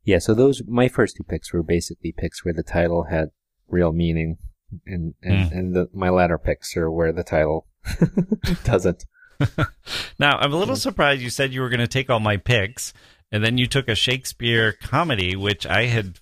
[0.05, 3.29] yeah, so those my first two picks were basically picks where the title had
[3.67, 4.37] real meaning,
[4.87, 5.57] and and, Mm.
[5.57, 7.67] and the, my latter picks are where the title
[8.63, 9.05] doesn't.
[10.19, 12.91] Now, I'm a little surprised you said you were going to take all my picks
[13.31, 16.19] and then you took a Shakespeare comedy, which I had.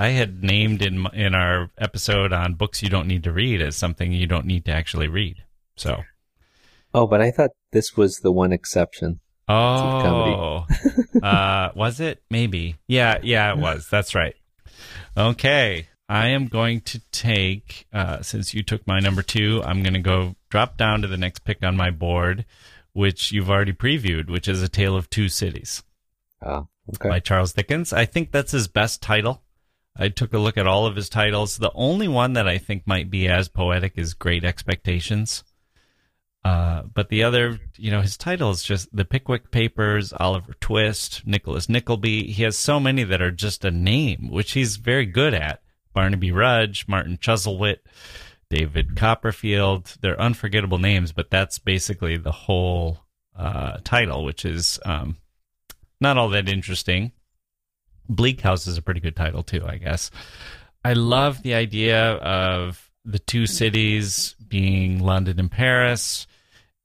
[0.00, 3.76] I had named in in our episode on books you don't need to read as
[3.76, 5.44] something you don't need to actually read.
[5.76, 6.02] So,
[6.94, 9.20] Oh, but I thought this was the one exception.
[9.46, 10.66] Oh,
[11.22, 12.22] uh, was it?
[12.30, 12.76] Maybe.
[12.88, 13.88] Yeah, yeah, it was.
[13.90, 14.34] That's right.
[15.16, 17.86] Okay, I am going to take.
[17.92, 21.16] Uh, since you took my number two, I'm going to go drop down to the
[21.18, 22.44] next pick on my board,
[22.92, 25.82] which you've already previewed, which is A Tale of Two Cities
[26.42, 27.08] Oh, okay.
[27.08, 27.92] by Charles Dickens.
[27.92, 29.42] I think that's his best title.
[29.96, 31.58] I took a look at all of his titles.
[31.58, 35.44] The only one that I think might be as poetic is Great Expectations.
[36.42, 41.26] Uh, but the other, you know, his title is just The Pickwick Papers, Oliver Twist,
[41.26, 42.32] Nicholas Nickleby.
[42.32, 45.60] He has so many that are just a name, which he's very good at.
[45.92, 47.78] Barnaby Rudge, Martin Chuzzlewit,
[48.48, 49.96] David Copperfield.
[50.00, 53.00] They're unforgettable names, but that's basically the whole
[53.36, 55.16] uh, title, which is um,
[56.00, 57.12] not all that interesting.
[58.10, 60.10] Bleak House is a pretty good title too, I guess.
[60.84, 66.26] I love the idea of the two cities being London and Paris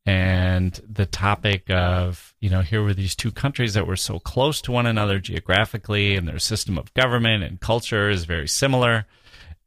[0.06, 4.62] and the topic of, you know, here were these two countries that were so close
[4.62, 9.08] to one another geographically and their system of government and culture is very similar.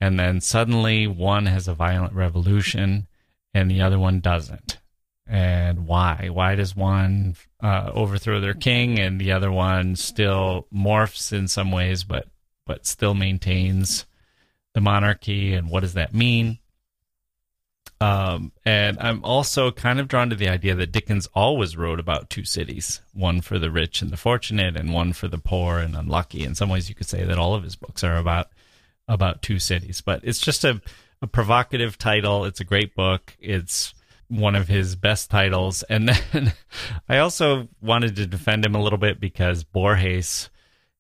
[0.01, 3.09] And then suddenly one has a violent revolution
[3.53, 4.79] and the other one doesn't.
[5.29, 6.31] And why?
[6.33, 11.71] Why does one uh, overthrow their king and the other one still morphs in some
[11.71, 12.29] ways, but
[12.65, 14.07] but still maintains
[14.75, 15.53] the monarchy?
[15.53, 16.59] And what does that mean?
[18.01, 22.31] Um, and I'm also kind of drawn to the idea that Dickens always wrote about
[22.31, 25.97] two cities, one for the rich and the fortunate, and one for the poor and
[25.97, 26.45] unlucky.
[26.45, 28.49] In some ways, you could say that all of his books are about
[29.09, 30.01] about two cities.
[30.01, 30.81] But it's just a,
[31.21, 32.45] a provocative title.
[32.45, 33.37] It's a great book.
[33.41, 33.95] It's
[34.29, 35.83] one of his best titles.
[35.85, 36.53] And then
[37.09, 40.51] I also wanted to defend him a little bit because Borges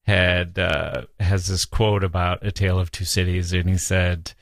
[0.03, 4.33] had uh, has this quote about A Tale of Two Cities, and he said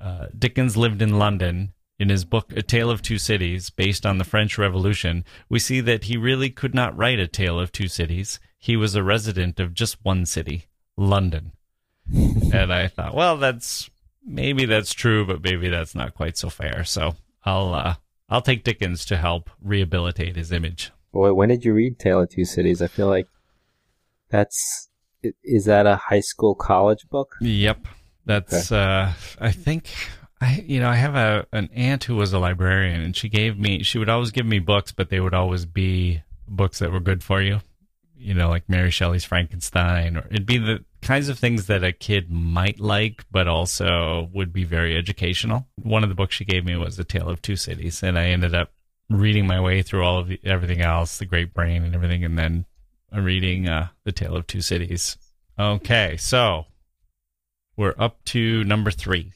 [0.00, 1.72] uh, Dickens lived in London.
[2.00, 5.80] In his book A Tale of Two Cities, based on the French Revolution, we see
[5.80, 8.38] that he really could not write a tale of two cities.
[8.56, 11.50] He was a resident of just one city, London.
[12.14, 13.90] and I thought, well, that's
[14.24, 16.84] maybe that's true, but maybe that's not quite so fair.
[16.84, 17.94] So I'll uh,
[18.28, 20.90] I'll take Dickens to help rehabilitate his image.
[21.12, 22.82] Boy, when did you read Tale of Two Cities?
[22.82, 23.26] I feel like
[24.30, 24.88] that's
[25.42, 27.34] is that a high school college book?
[27.40, 27.88] Yep,
[28.26, 28.70] that's.
[28.70, 29.88] Uh, I think
[30.40, 33.58] I you know I have a an aunt who was a librarian, and she gave
[33.58, 37.00] me she would always give me books, but they would always be books that were
[37.00, 37.60] good for you.
[38.16, 41.92] You know, like Mary Shelley's Frankenstein, or it'd be the kinds of things that a
[41.92, 45.66] kid might like, but also would be very educational.
[45.76, 48.26] One of the books she gave me was A Tale of Two Cities, and I
[48.26, 48.72] ended up
[49.10, 52.38] reading my way through all of the, everything else, The Great Brain and everything, and
[52.38, 52.66] then
[53.12, 55.16] reading uh, The Tale of Two Cities.
[55.58, 56.66] Okay, so
[57.76, 59.32] we're up to number three.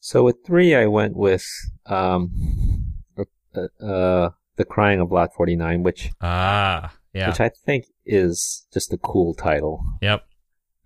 [0.00, 1.44] So with three, I went with
[1.86, 7.28] um, uh, uh, the Crying of Lot Forty Nine, which Ah, yeah.
[7.28, 9.82] which I think is just a cool title.
[10.02, 10.24] Yep.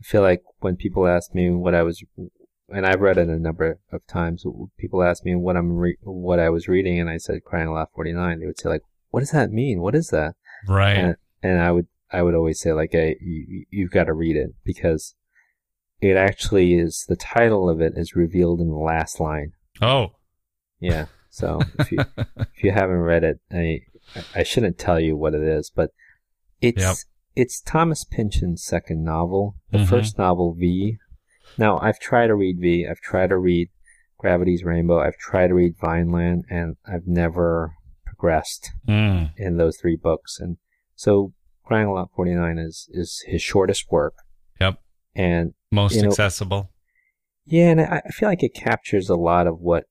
[0.03, 2.03] I feel like when people ask me what I was,
[2.69, 4.45] and I've read it a number of times,
[4.77, 8.13] people ask me what I'm re- what I was reading, and I said Crying Forty
[8.13, 8.41] Nine.
[8.41, 9.81] They would say like, "What does that mean?
[9.81, 10.35] What is that?"
[10.67, 10.97] Right.
[10.97, 14.37] And, and I would I would always say like, "Hey, you, you've got to read
[14.37, 15.15] it because
[16.01, 20.17] it actually is the title of it is revealed in the last line." oh.
[20.81, 21.07] Yeah.
[21.31, 21.99] So if you
[22.37, 23.83] if you haven't read it, I
[24.35, 25.91] I shouldn't tell you what it is, but
[26.61, 26.97] it's Yep.
[27.35, 29.57] It's Thomas Pynchon's second novel.
[29.71, 29.89] The Mhm.
[29.89, 30.99] first novel, V.
[31.59, 32.87] Now I've tried to read V.
[32.87, 33.69] I've tried to read
[34.19, 35.01] Gravity's Rainbow.
[35.01, 39.33] I've tried to read Vineland, and I've never progressed Mm.
[39.37, 40.39] in those three books.
[40.39, 40.59] And
[40.95, 41.33] so,
[41.65, 44.15] Crying Lot Forty Nine is is his shortest work,
[44.61, 44.81] Yep.
[45.15, 46.71] and Most You know- accessible.
[47.47, 49.87] yeah, and I, I feel like it captures a lot of what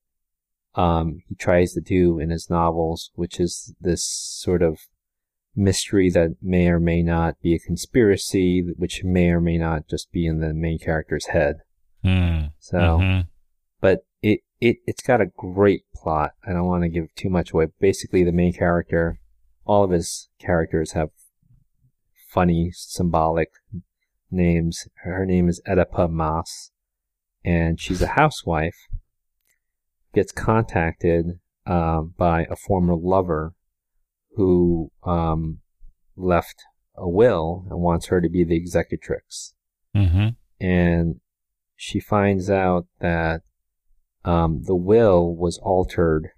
[0.74, 4.78] um, he tries to do in his novels, which is this sort of
[5.54, 10.10] mystery that may or may not be a conspiracy, which may or may not just
[10.12, 11.56] be in the main character's head.
[12.04, 12.52] Mm.
[12.58, 13.28] So, Mhm.
[13.80, 16.32] but it, it, it's got a great plot.
[16.46, 17.66] I don't want to give too much away.
[17.80, 19.18] Basically, the main character,
[19.64, 21.10] all of his characters have
[22.30, 23.50] funny, symbolic
[24.30, 24.88] names.
[25.02, 26.70] Her name is Oedipa Maas,
[27.44, 28.76] and she's a housewife.
[30.14, 33.54] Gets contacted um, by a former lover
[34.36, 35.58] who um,
[36.16, 36.62] left
[36.96, 39.54] a will and wants her to be the executrix
[39.94, 40.36] Mhm.
[40.60, 41.20] and
[41.76, 43.42] she finds out that
[44.24, 46.28] um, the will was altered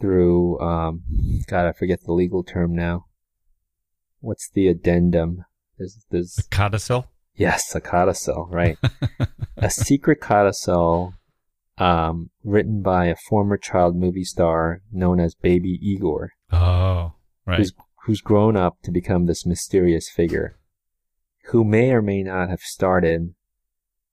[0.00, 1.02] through um,
[1.48, 3.06] God, I forget the legal term now.
[4.20, 5.44] What's the addendum?
[5.78, 7.06] There's, there's Codicil.
[7.34, 8.78] yes, a codicil, right?
[9.56, 11.12] a secret codicil
[11.78, 16.85] um, written by a former child movie star known as Baby Igor Oh,
[17.46, 17.58] right.
[17.58, 17.72] who's
[18.04, 20.58] who's grown up to become this mysterious figure,
[21.46, 23.34] who may or may not have started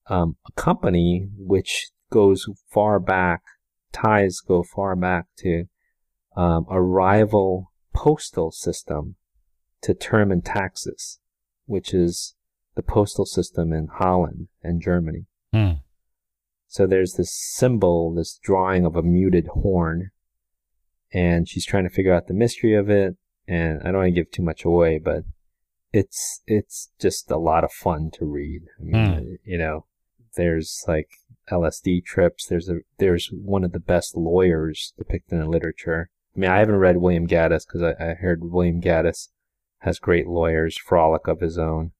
[0.08, 3.42] um, a company which goes far back,
[3.92, 5.66] ties go far back to
[6.36, 9.16] um, a rival postal system
[9.82, 11.20] to Thurn and Taxis,
[11.66, 12.36] which is
[12.76, 15.26] the postal system in Holland and Germany.
[15.54, 15.74] Hmm.
[16.68, 20.10] So there's this symbol, this drawing of a muted horn,
[21.14, 23.16] and she's trying to figure out the mystery of it.
[23.48, 25.24] And I don't want to give too much away, but
[25.92, 28.62] it's it's just a lot of fun to read.
[28.80, 29.34] I mean, Hmm.
[29.44, 29.86] you know,
[30.36, 31.10] there's like
[31.52, 32.48] LSD trips.
[32.48, 36.10] There's a there's one of the best lawyers depicted in literature.
[36.36, 39.28] I mean, I haven't read William Gaddis because I, I heard William Gaddis
[39.80, 41.92] has great lawyers, frolic of his own.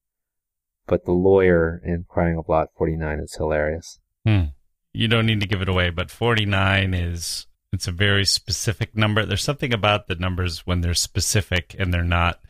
[0.86, 4.00] But the lawyer in Crying of Lot 49 is hilarious.
[4.26, 4.44] Hmm.
[4.92, 9.26] You don't need to give it away, but 49 is it's a very specific number.
[9.26, 12.40] There's something about the numbers when they're specific and they're not,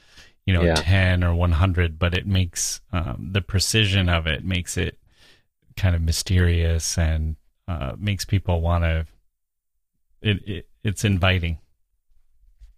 [0.46, 0.74] you know, Yeah.
[0.76, 4.98] 10 or 100, but it makes um, the precision of it makes it
[5.76, 9.06] kind of mysterious and uh, makes people want to.
[10.20, 11.58] It, it it's inviting.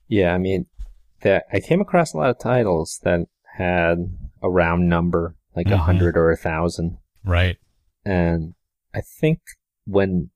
[0.08, 0.66] Yeah, I mean,
[1.22, 5.70] that I came across a lot of titles that had a round number, like a
[5.70, 5.80] Mhm.
[5.80, 7.56] hundred or a thousand, Right.
[8.04, 8.54] and
[8.94, 9.40] I think
[9.86, 10.30] when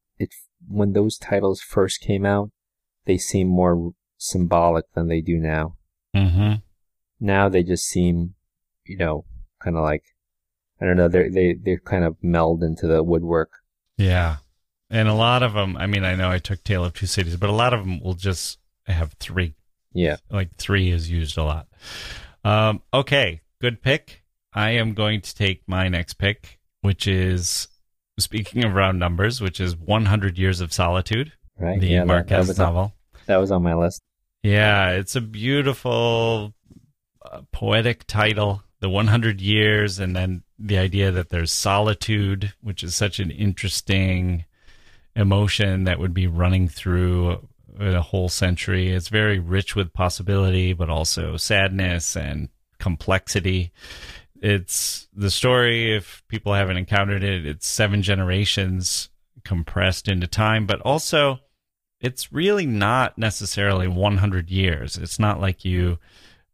[0.71, 2.51] when those titles first came out,
[3.07, 5.77] they seemed more symbolic than they do now.
[6.15, 6.55] Mm-hmm.
[7.21, 8.35] Now they just seem,
[8.85, 9.25] you know,
[9.63, 10.05] kind of like
[10.81, 13.51] I don't know, they they they kind of meld into the woodwork.
[13.97, 14.37] Yeah.
[14.89, 17.37] And a lot of them, I mean, I know I took Tale of Two Cities,
[17.37, 19.55] but a lot of them will just have three.
[19.93, 21.67] Yeah, Like three is used a lot.
[22.45, 23.41] Um, okay.
[23.61, 24.23] Good pick.
[24.53, 27.69] I am going to take my next pick, which is,
[28.21, 31.81] speaking of round numbers, which is 100 Years of Solitude, right.
[31.81, 32.95] the yeah, that- that, Marquez was on, novel.
[33.27, 34.03] that was on my list.
[34.43, 36.55] Yeah, it's a beautiful,
[37.25, 38.63] uh, poetic title.
[38.81, 44.47] The 100 years, and then the idea that there's solitude, which is such an interesting
[45.15, 47.47] emotion that would be running through
[47.79, 48.91] a whole century.
[48.91, 52.49] It's very rich with possibility, but also sadness and
[52.79, 53.71] complexity.
[54.41, 59.11] It's the story, if people haven't encountered it, it's seven generations
[59.45, 61.41] compressed into time, but also
[62.01, 64.97] it's really not necessarily 100 years.
[64.97, 65.99] It's not like you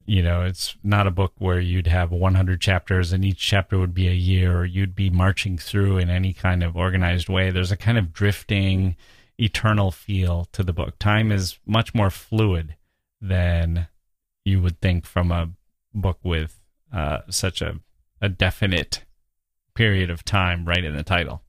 [0.09, 3.93] you know, it's not a book where you'd have 100 chapters and each chapter would
[3.93, 7.51] be a year or you'd be marching through in any kind of organized way.
[7.51, 8.95] There's a kind of drifting,
[9.37, 10.99] eternal feel to the book.
[11.01, 12.77] Time is much more fluid
[13.21, 13.89] than
[14.45, 15.51] you would think from a
[15.93, 16.61] book with
[16.93, 17.81] uh, such a,
[18.21, 19.05] a definite
[19.75, 21.43] period of time right in the title.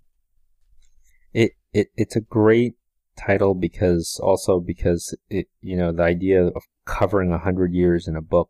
[1.33, 2.75] It, it it's a great
[3.17, 8.15] title because also because it you know the idea of covering a hundred years in
[8.15, 8.49] a book,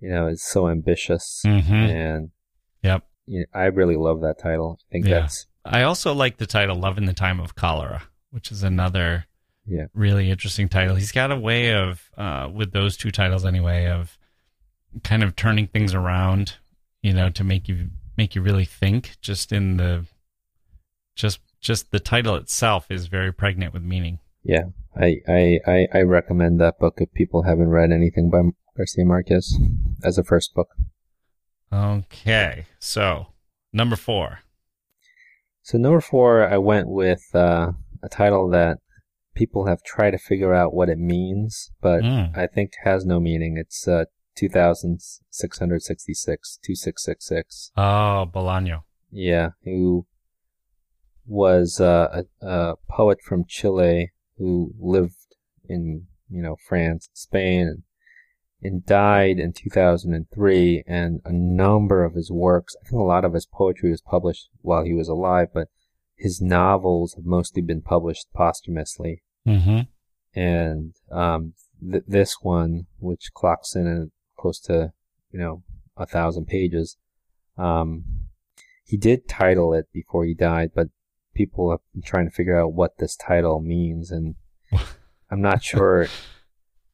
[0.00, 1.72] you know, is so ambitious Mm-hmm.
[1.72, 2.30] and
[2.82, 3.04] Yep.
[3.26, 4.78] you know, I really love that title.
[4.80, 5.20] I think Yeah.
[5.20, 9.26] that's I also like the title Love in the Time of Cholera, which is another
[9.64, 9.86] Yeah.
[9.94, 10.96] really interesting title.
[10.96, 14.18] He's got a way of, uh, with those two titles anyway, of
[15.04, 16.54] kind of turning things around,
[17.02, 19.16] you know, to make you make you really think.
[19.20, 20.04] Just in the,
[21.14, 24.18] just just the title itself is very pregnant with meaning.
[24.42, 24.64] yeah.
[24.94, 28.42] I, I, I, I recommend that book if people haven't read anything by
[28.76, 29.58] Garcia Marquez
[30.04, 30.68] as a first book.
[31.72, 33.28] Okay, so
[33.72, 34.40] number four.
[35.62, 37.72] So number four, I went with uh,
[38.02, 38.78] a title that
[39.34, 42.36] people have tried to figure out what it means, but Mm.
[42.36, 43.56] I think has no meaning.
[43.56, 44.04] It's uh,
[44.36, 47.72] 2666, 2666.
[47.76, 48.82] Oh, Bolaño.
[49.10, 50.06] Yeah, who
[51.26, 55.36] was uh, a, a poet from Chile who lived
[55.68, 57.82] in, you know, France, Spain, and,
[58.62, 60.84] and died in 2003.
[60.86, 64.48] And a number of his works, I think a lot of his poetry was published
[64.62, 65.68] while he was alive, but
[66.16, 69.22] his novels have mostly been published posthumously.
[69.46, 69.80] Mm-hmm.
[70.38, 74.08] And um, th- this one, which clocks in at
[74.42, 74.92] close to,
[75.32, 75.62] you know,
[75.96, 76.96] a thousand pages,
[77.56, 78.04] um,
[78.84, 80.88] he did title it before he died, but
[81.34, 84.34] people have been trying to figure out what this title means, and
[85.30, 86.08] I'm not sure.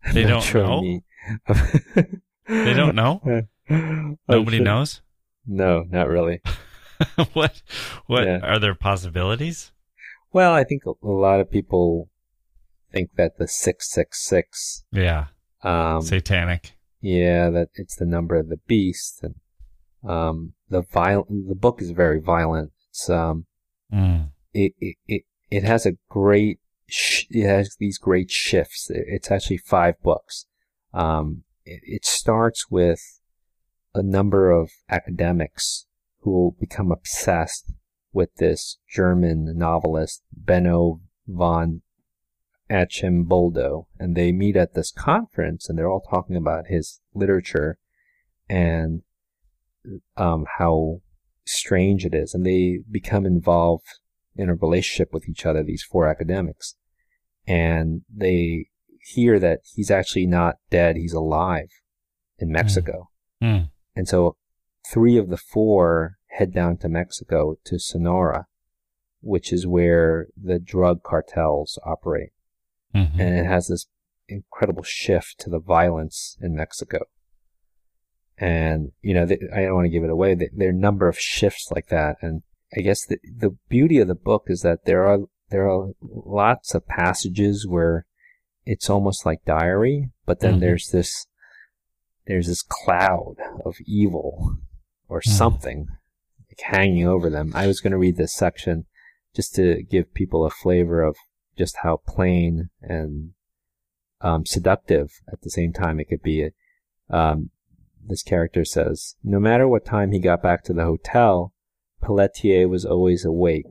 [0.05, 0.81] I'm They not don't sure know?
[0.83, 1.03] me-
[2.47, 3.21] They don't know.
[4.29, 5.01] Nobody sure- knows.
[5.47, 6.41] No, not really.
[7.33, 7.63] what?
[8.07, 8.39] What Yeah.
[8.43, 9.73] are there possibilities?
[10.33, 12.11] Well, I think a a lot of people
[12.93, 15.27] think that the six six six, Yeah,
[15.63, 16.78] um, satanic.
[17.01, 19.35] Yeah, that it's the number of the beast, and
[20.09, 21.49] um, the violent.
[21.49, 22.73] The book is very violent.
[22.91, 23.47] It's um,
[23.93, 24.31] Mm.
[24.53, 26.59] it it it, it has a great.
[26.87, 28.91] Sh- it has these great shifts.
[28.91, 30.47] It- It's actually five books.
[30.93, 33.01] Um, it, it starts with
[33.95, 35.87] a number of academics
[36.21, 37.73] who will become obsessed
[38.13, 41.83] with this German novelist Benno von
[42.71, 47.79] Archimboldi, and they meet at this conference, and they're all talking about his literature
[48.49, 49.03] and
[50.17, 51.01] um, how
[51.45, 53.87] strange it is, and they become involved
[54.37, 55.63] in a relationship with each other.
[55.63, 56.77] These four academics,
[57.47, 58.67] and they
[59.01, 61.71] hear that he's actually not dead; he's alive
[62.39, 63.09] in Mexico.
[63.43, 63.71] Mm.
[63.97, 64.37] And so
[64.87, 68.47] three of the four head down to Mexico to Sonora,
[69.21, 72.31] which is where the drug cartels operate.
[72.95, 73.19] Mhm.
[73.21, 73.87] And it has this
[74.29, 77.01] incredible shift to the violence in Mexico.
[78.37, 80.35] And, you know, th I don't want to give it away.
[80.35, 82.17] Th there are a number of shifts like that.
[82.23, 82.43] And
[82.77, 85.21] I guess the, the beauty of the book is that there are,
[85.51, 88.07] there are lots of passages where
[88.65, 90.61] it's almost like diary, but then Mhm.
[90.61, 91.27] there's this,
[92.27, 94.59] there's this cloud of evil
[95.09, 95.31] or Mhm.
[95.31, 95.87] something
[96.49, 97.53] like hanging over them.
[97.55, 98.85] I was going to read this section
[99.35, 101.17] just to give people a flavor of
[101.59, 103.33] just how plain and
[104.21, 106.49] um, seductive at the same time it could be.
[107.11, 107.51] Um,
[108.07, 111.53] this character says, no matter what time he got back to the hotel,
[112.01, 113.67] Pelletier was always awake,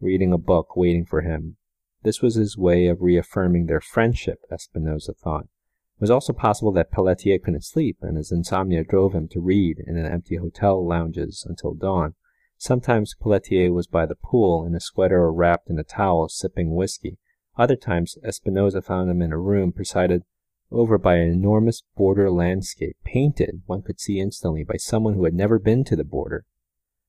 [0.00, 1.56] reading a book, waiting for him.
[2.02, 5.44] This was his way of reaffirming their friendship, Espinoza thought.
[5.44, 9.78] It was also possible that Pelletier couldn't sleep, and his insomnia drove him to read
[9.86, 12.14] in an empty hotel lounges until dawn.
[12.56, 16.74] Sometimes Pelletier was by the pool in a sweater or wrapped in a towel, sipping
[16.74, 17.18] whiskey.
[17.56, 20.22] Other times, Espinoza found him in a room presided
[20.70, 25.34] over by an enormous border landscape, painted, one could see instantly, by someone who had
[25.34, 26.46] never been to the border.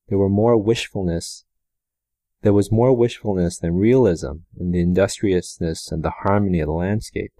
[0.09, 1.45] There were more wishfulness
[2.43, 7.31] there was more wishfulness than realism in the industriousness and the harmony of the landscape.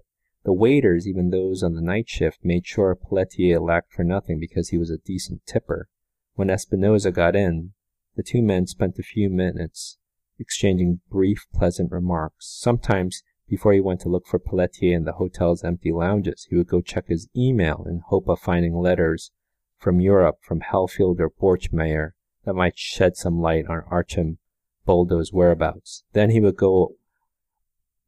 [0.44, 4.70] The waiters, even those on the night shift, made sure Pelletier lacked for nothing because
[4.70, 5.88] he was a decent tipper.
[6.34, 7.74] When Espinoza got in,
[8.16, 9.98] the two men spent a few minutes
[10.38, 12.46] exchanging brief, pleasant remarks.
[12.60, 16.68] Sometimes, before he went to look for Pelletier in the hotel's empty lounges, he would
[16.68, 19.30] go check his email in hope of finding letters
[19.78, 22.12] from Europe from Hellfeld or Borchmeyer
[22.44, 24.38] that might shed some light on Archim
[24.86, 26.04] Boldo's whereabouts.
[26.12, 26.96] Then he would go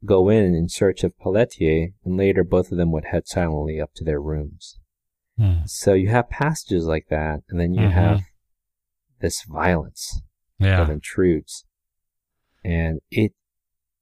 [0.05, 3.93] go in in search of Pelletier, and later both of them would head silently up
[3.95, 4.79] to their rooms.
[5.37, 5.65] Hmm.
[5.67, 7.93] So you have passages like that, and then you Mhm.
[7.93, 8.21] have
[9.21, 10.23] this violence
[10.59, 11.65] that intrudes.
[12.67, 13.33] And it,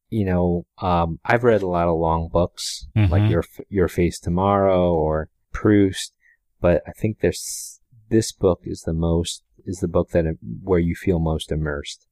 [0.08, 3.10] you know, um, I've read a lot of long books, Mhm.
[3.10, 6.12] like Your Your Face Tomorrow or Proust,
[6.60, 10.24] but I think there's this book is the most is the book that
[10.62, 12.06] where you feel most immersed.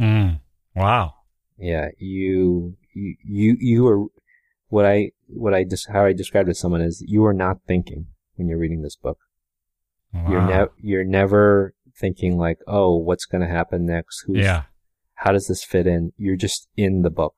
[0.00, 0.40] Mm.
[0.74, 1.14] Wow.
[1.56, 4.06] Yeah, you you you you are
[4.68, 7.58] what I what I just how I described it to someone is you are not
[7.66, 9.18] thinking when you're reading this book.
[10.12, 10.30] wow.
[10.30, 14.24] You're never you're never thinking like, oh, what's going to happen next?
[14.26, 14.62] Who's yeah.
[15.24, 16.12] How does this fit in?
[16.16, 17.34] You're just in the book,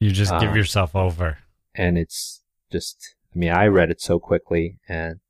[0.00, 0.54] You just give Ah.
[0.54, 1.38] yourself over.
[1.74, 3.14] and it's just.
[3.34, 5.20] I mean, I read it so quickly, and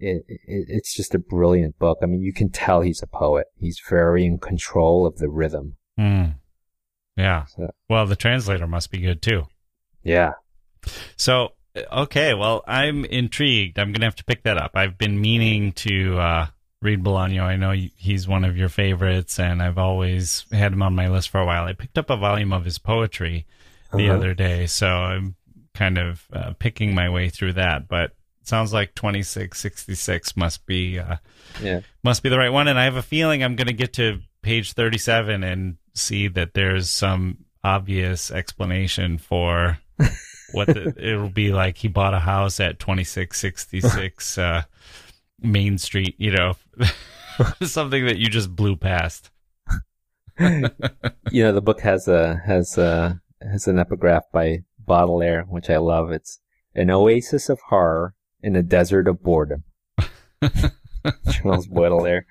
[0.00, 1.98] it, it it's just a brilliant book.
[2.02, 3.46] I mean, you can tell he's a poet.
[3.56, 5.76] He's very in control of the rhythm.
[5.98, 6.34] Mm.
[7.16, 7.44] Yeah.
[7.46, 9.44] So- Well, the translator must be good too.
[10.02, 10.32] Yeah,
[11.16, 11.50] So,
[11.92, 13.78] okay, well, I'm intrigued.
[13.78, 14.70] I'm going to have to pick that up.
[14.74, 16.46] I've been meaning to uh,
[16.80, 17.42] read Bolaño.
[17.42, 21.30] I know he's one of your favorites, and I've always had him on my list
[21.30, 21.64] for a while.
[21.64, 23.46] I picked up a volume of his poetry
[23.92, 24.14] the Uh-huh.
[24.16, 25.34] other day, so I'm
[25.74, 27.88] kind of uh, picking my way through that.
[27.88, 28.12] But
[28.42, 31.16] sounds like 2666 must be uh,
[31.62, 31.80] yeah.
[32.02, 32.68] must be the right one.
[32.68, 36.54] And I have a feeling I'm going to get to page 37 and see that
[36.54, 39.78] there's some obvious explanation for
[40.52, 41.76] what the, it'll be like.
[41.78, 44.62] He bought a house at 2666 uh,
[45.40, 46.54] Main Street, you know,
[47.62, 49.30] something that you just blew past.
[50.40, 55.78] you know, the book has a has a has an epigraph by Baudelaire, which I
[55.78, 56.10] love.
[56.10, 56.40] It's
[56.74, 59.64] an oasis of horror in a desert of boredom.
[61.30, 62.26] Charles Baudelaire.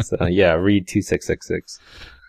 [0.00, 1.78] so yeah, read two six six six.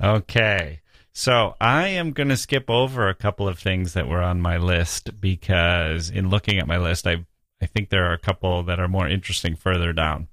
[0.02, 0.82] Okay.
[1.14, 4.58] So I am going to skip over a couple of things that were on my
[4.58, 7.26] list because in looking at my list, I
[7.62, 10.28] I think there are a couple that are more interesting further down.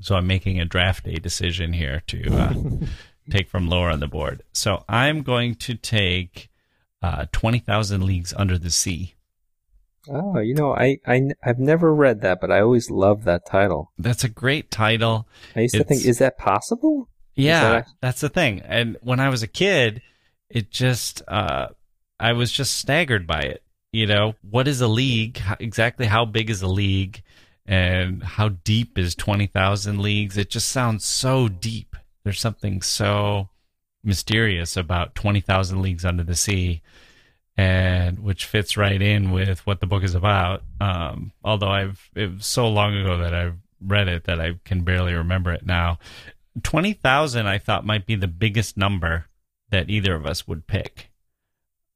[0.00, 2.54] So I'm making a draft day decision here to uh,
[3.30, 4.42] take from lower on the board.
[4.52, 6.50] So I'm going to take
[7.02, 9.14] uh, Twenty Thousand Leagues Under the Sea.
[10.08, 13.90] Oh, you know, I, I I've never read that, but I always loved that title.
[13.98, 15.26] That's a great title.
[15.56, 17.08] I used to think, is that possible?
[17.34, 18.60] Yeah, that- that's the thing.
[18.60, 20.02] And when I was a kid,
[20.50, 21.68] it just uh
[22.20, 23.62] I was just staggered by it.
[23.94, 25.40] You know, what is a league?
[25.60, 27.22] Exactly how big is a league?
[27.64, 30.36] And how deep is 20,000 leagues?
[30.36, 31.94] It just sounds so deep.
[32.24, 33.50] There's something so
[34.02, 36.82] mysterious about 20,000 leagues under the sea
[37.56, 40.64] and which fits right in with what the book is about.
[40.80, 44.82] Um, although I've it was so long ago that I've read it that I can
[44.82, 46.00] barely remember it now.
[46.64, 49.26] Twenty thousand, I thought might be the biggest number
[49.70, 51.12] that either of us would pick.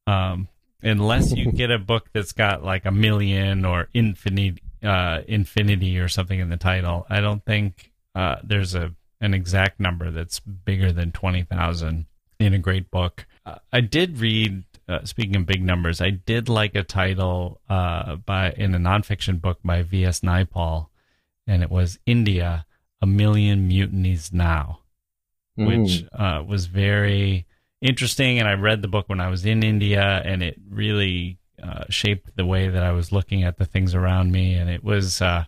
[0.07, 0.47] Um,
[0.83, 6.09] unless you get a book that's got like a million or infinite, uh, infinity or
[6.09, 10.93] something in the title, I don't think uh, there's a an exact number that's bigger
[10.93, 12.07] than twenty thousand
[12.39, 13.27] in a great book.
[13.45, 14.65] Uh, I did read.
[14.89, 19.39] Uh, speaking of big numbers, I did like a title uh, by in a nonfiction
[19.39, 20.21] book by V.S.
[20.21, 20.87] Naipaul,
[21.47, 22.65] and it was India:
[23.03, 24.81] A Million Mutinies Now,
[25.57, 27.45] which uh, was very
[27.81, 28.39] interesting.
[28.39, 32.37] And I read the book when I was in India, and it really uh, shaped
[32.37, 34.55] the way that I was looking at the things around me.
[34.55, 35.45] And it was uh,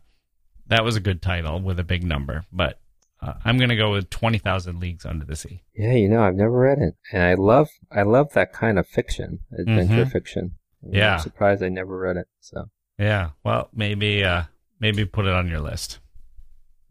[0.68, 2.81] that was a good title with a big number, but
[3.22, 5.62] uh, I'm going to go with Twenty Thousand Leagues Under the Sea.
[5.74, 8.87] Yeah, you know, I've never read it, and I love I love that kind of
[8.89, 10.12] fiction, adventure Mhm.
[10.12, 10.53] fiction.
[10.83, 11.14] Yeah.
[11.14, 12.26] I'm surprised I never read it.
[12.41, 14.45] So Yeah, well, maybe uh,
[14.78, 15.99] maybe put it on your list.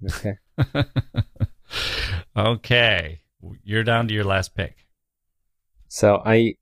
[0.05, 0.37] okay.
[2.35, 3.21] okay,
[3.63, 4.85] you're down to your last pick.
[5.89, 6.55] So I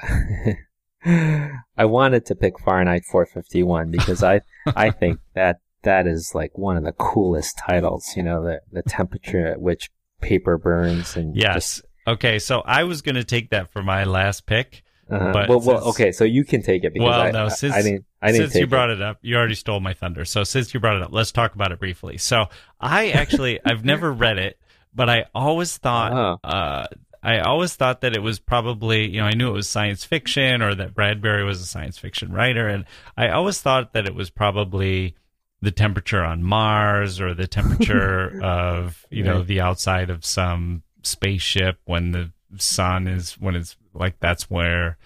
[1.04, 4.40] I wanted to pick Fahrenheit 451 because I
[4.76, 8.12] I think that that is like one of the coolest titles.
[8.16, 9.90] You know, the the temperature at which
[10.20, 11.80] paper burns and Yes.
[12.08, 14.82] Okay, so I was going to take that for my last pick.
[15.10, 17.48] uh, but well, well, okay, so you can take it because Well, I, no, I-
[17.48, 19.00] since- I didn't I didn't since you brought it.
[19.02, 20.24] up, you already stole my thunder.
[20.24, 22.16] So since you brought it up, let's talk about it briefly.
[22.18, 22.46] So
[22.80, 24.58] I actually I've never read it,
[24.94, 26.38] but I always thought Oh.
[26.48, 26.86] uh,
[27.26, 30.62] I always thought that it was probably you know I knew it was science fiction
[30.62, 32.84] or that Bradbury was a science fiction writer, and
[33.16, 35.14] I always thought that it was probably
[35.60, 39.46] the temperature on Mars or the temperature of you know Right.
[39.46, 44.96] the outside of some spaceship when the sun is when it's like that's where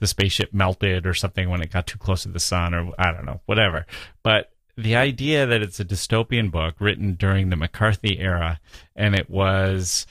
[0.00, 3.12] the spaceship melted or something when it got too close to the sun or I
[3.12, 3.86] don't know, whatever.
[4.22, 8.60] But the idea that it's a dystopian book written during the McCarthy era
[8.96, 10.06] and it was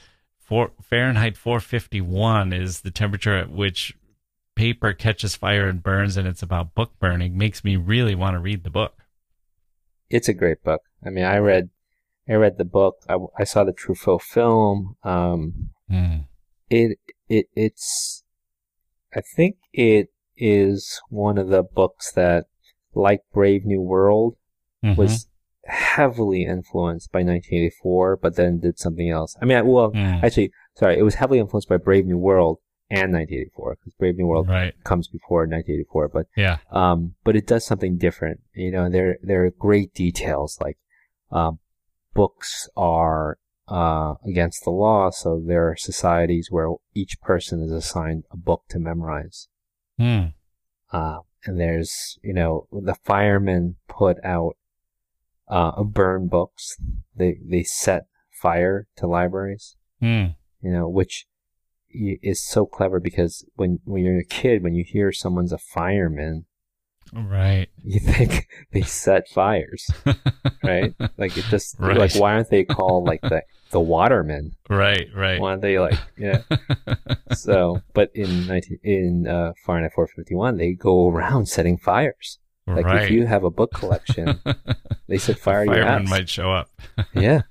[0.50, 3.96] for Fahrenheit 451 is the temperature at which
[4.56, 8.40] paper catches fire and burns and it's about book burning makes me really want to
[8.40, 8.96] read the book.
[10.10, 10.82] it's a great book.
[11.06, 11.70] I mean, I read,
[12.28, 12.96] I read the book.
[13.08, 14.98] I, I saw the Truffaut film.
[15.04, 16.26] Um, Mm.
[16.70, 16.98] it
[17.28, 18.24] it it's
[19.16, 22.46] I think it is one of the books that
[22.94, 24.36] like Brave New World
[24.84, 24.98] Mhm.
[24.98, 25.28] was
[25.70, 29.36] heavily influenced by 1984 but then did something else.
[29.42, 30.24] I mean I- well Mm.
[30.24, 32.58] actually sorry it was heavily influenced by Brave New World
[32.92, 34.74] and 1984 because Brave New World right.
[34.84, 36.58] comes before 1984 but Yeah.
[36.72, 38.42] um, but it does something different.
[38.54, 40.78] You know, there there are great details like
[41.32, 41.60] um,
[42.14, 48.24] books are uh, against the law, so there are societies where each person is assigned
[48.32, 49.48] a book to memorize.
[50.00, 50.34] Mm.
[50.92, 54.56] Uh, and there's you know the firemen put out
[55.50, 56.78] uh, burn books.
[57.16, 58.06] They they set
[58.42, 60.36] fire to libraries Mm.
[60.62, 61.26] you know, which
[61.90, 66.46] is so clever because when when you're a kid, when you hear someone's a fireman,
[67.12, 67.68] Right.
[67.84, 69.90] you think they set fires,
[70.64, 70.94] right?
[71.18, 71.98] like it just Right.
[71.98, 73.42] like why aren't they called like the
[73.72, 74.52] the watermen?
[74.70, 75.08] right.
[75.14, 75.40] Right.
[75.42, 76.44] Why aren't they like yeah?
[77.34, 82.40] so, but in nineteen in uh, Fahrenheit 451, they go around setting fires.
[82.76, 83.04] Like right.
[83.04, 84.40] if you have a book collection,
[85.08, 86.10] they said fire your house.
[86.10, 86.70] might show up.
[87.14, 87.42] yeah.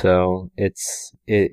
[0.00, 1.50] So it's it,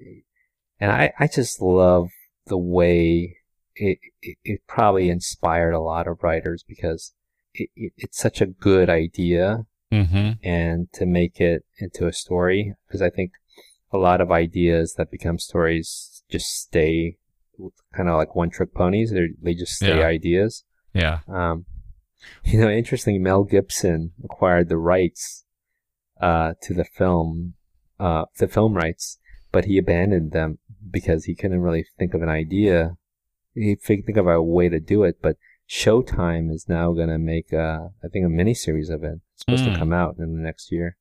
[0.79, 2.09] and I I just love
[2.47, 3.37] the way
[3.75, 7.13] it it, it probably inspired a lot of writers because
[7.53, 10.31] it, it, it's such a good idea mm-hmm.
[10.43, 13.31] and to make it into a story because I think
[13.91, 17.17] a lot of ideas that become stories just stay
[17.95, 19.11] kind of like one trick ponies.
[19.11, 20.05] They they just stay Yeah.
[20.05, 20.63] ideas.
[20.93, 21.19] Yeah.
[21.27, 21.65] Um,
[22.43, 23.21] you know, interesting.
[23.21, 25.45] Mel Gibson acquired the rights
[26.21, 27.53] uh, to the film,
[27.99, 29.17] uh, the film rights,
[29.51, 30.59] but he abandoned them
[30.91, 32.97] because he couldn't really think of an idea.
[33.53, 35.37] He think think of a way to do it, but
[35.69, 39.19] Showtime is now going to make, uh, I think, a miniseries of it.
[39.33, 39.73] It's supposed Mm.
[39.73, 40.97] to come out in the next year.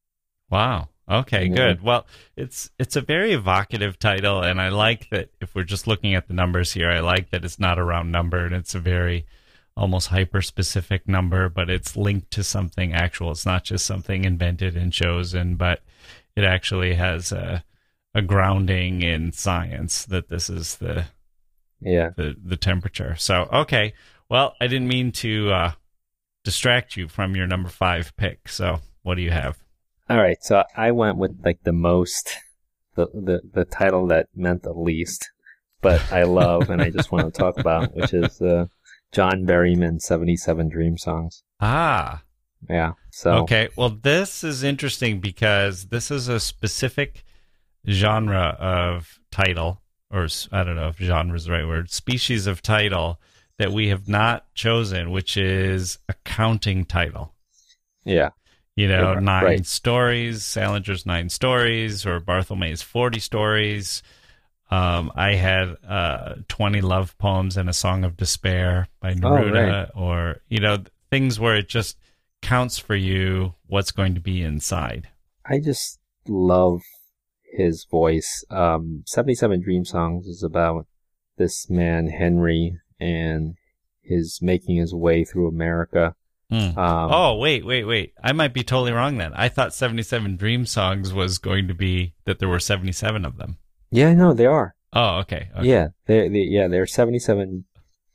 [0.51, 0.89] Wow.
[1.11, 1.55] Okay, Yeah.
[1.57, 1.83] good.
[1.83, 2.07] Well,
[2.37, 5.31] it's it's a very evocative title, and I like that.
[5.41, 8.13] If we're just looking at the numbers here, I like that it's not a round
[8.13, 9.25] number, and it's a very
[9.79, 13.31] almost hyper specific number, but it's linked to something actual.
[13.31, 15.81] It's not just something invented and chosen, but
[16.37, 17.65] it actually has a
[18.15, 21.05] a grounding in science that this is the
[21.81, 22.11] Yeah.
[22.17, 23.15] the the temperature.
[23.17, 23.95] So okay,
[24.29, 25.73] well, I didn't mean to uh,
[26.45, 28.49] distract you from your number five pick.
[28.49, 29.59] So what do you have?
[30.11, 30.43] All right.
[30.43, 32.37] So I went with like the most,
[32.97, 35.31] the, the, the title that meant the least,
[35.83, 38.67] but I love and I just want to talk about, which is, uh,
[39.13, 41.43] John Berryman 77 Dream Songs.
[41.61, 42.23] Ah,
[42.69, 42.93] Yeah.
[43.13, 47.25] So, Okay, well, this is interesting because this is a specific
[47.89, 49.81] genre of title,
[50.11, 53.21] or I don't know if genre is the right word, species of title
[53.59, 57.35] that we have not chosen, which is a counting title.
[58.05, 58.31] yeah.
[58.77, 59.67] You know, Right, nine right.
[59.67, 64.05] stories, Salinger's nine stories, or Barthelme's 40 stories.
[64.71, 69.79] Um, I had uh, 20 love poems and a song of despair by Neruda, Oh,
[69.79, 69.89] right.
[69.95, 70.79] or, you know,
[71.11, 71.97] things where it just
[72.43, 75.09] counts for you what's going to be inside.
[75.47, 76.83] I just love
[77.57, 78.45] his voice.
[78.51, 80.87] Um, 77 Dream Songs is about
[81.39, 83.55] this man, Henry, and
[84.03, 86.15] his making his way through America.
[86.51, 86.79] Hmm.
[86.79, 88.13] Um, oh, wait, wait, wait.
[88.23, 89.33] I might be totally wrong then.
[89.35, 93.59] I thought 77 Dream Songs was going to be that there were 77 of them.
[93.91, 94.75] Yeah, no, they are.
[94.93, 95.49] Oh, okay.
[95.57, 95.69] okay.
[95.69, 97.65] Yeah, they, they yeah, there are 77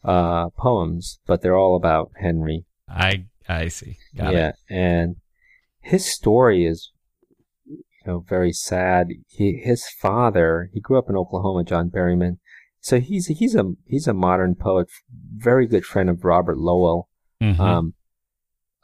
[0.04, 2.66] uh, poems, but they're all about Henry.
[2.90, 3.98] I I see.
[4.16, 4.56] Got yeah, it.
[4.70, 5.16] and
[5.82, 6.92] his story is
[7.66, 9.10] you know very sad.
[9.28, 12.38] He his father, he grew up in Oklahoma, John Berryman.
[12.80, 14.88] So he's he's a he's a modern poet,
[15.36, 17.10] very good friend of Robert Lowell.
[17.42, 17.60] Mhm.
[17.60, 17.94] Um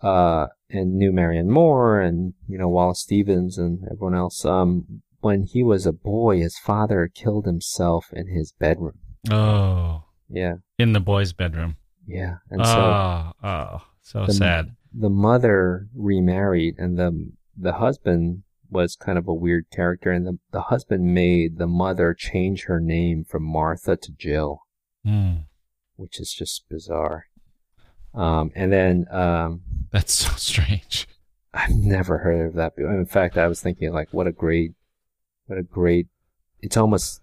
[0.02, 4.46] uh and knew Marianne Moore and you know Wallace Stevens and everyone else.
[4.46, 9.00] Um when he was a boy, his father killed himself in his bedroom.
[9.32, 10.56] oh, Yeah.
[10.78, 11.76] in the boys' bedroom.
[12.08, 12.38] Yeah.
[12.50, 14.76] And so oh, oh, so the, sad.
[14.94, 20.40] The mother remarried, and the the husband was kind of a weird character, and the
[20.52, 24.62] the husband made the mother change her name from Martha to Jill,
[25.06, 25.34] Hmm.
[25.98, 27.26] which is just bizarre.
[28.14, 29.62] Um, and then um,
[29.92, 31.08] That's so strange.
[31.54, 32.76] I've never heard of that.
[32.76, 32.94] before.
[32.98, 34.72] In fact, I was thinking like, what a great,
[35.50, 36.08] what a great.
[36.62, 37.22] It's almost,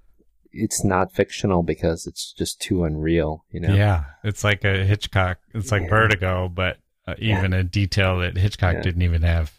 [0.53, 3.75] it's not fictional because it's just too unreal, you know.
[3.75, 5.39] Yeah, it's like a Hitchcock.
[5.55, 5.89] It's like Yeah.
[5.91, 8.83] Vertigo, but uh, even a detail that Hitchcock Yeah.
[8.83, 9.53] didn't even have.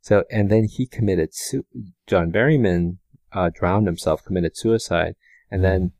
[0.00, 1.66] So, and then he committed su-
[2.06, 2.98] John Berryman
[3.32, 5.16] uh, drowned himself, committed suicide,
[5.50, 5.92] and then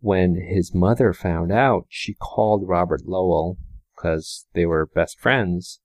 [0.00, 3.58] when his mother found out, she called Robert Lowell
[3.94, 5.80] because they were best friends,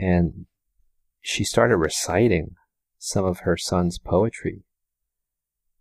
[0.00, 0.46] and
[1.20, 2.56] she started reciting
[2.98, 4.64] some of her son's poetry,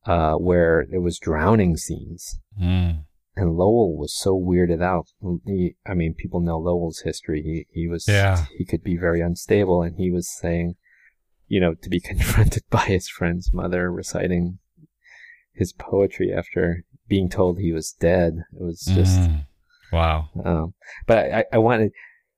[0.05, 2.39] uh, where there was drowning scenes.
[2.61, 3.05] Mm.
[3.35, 5.07] And Lowell was so weirded out.
[5.45, 7.41] He, I mean, people know Lowell's history.
[7.41, 8.45] He, he was, Yeah.
[8.57, 10.75] he could be very unstable, and he was saying,
[11.47, 14.59] you know, to be confronted by his friend's mother reciting
[15.53, 18.33] his poetry after being told he was dead.
[18.53, 19.45] It was just, Mm.
[19.91, 20.29] Wow.
[20.43, 20.73] um,
[21.07, 21.91] but I, I wanted,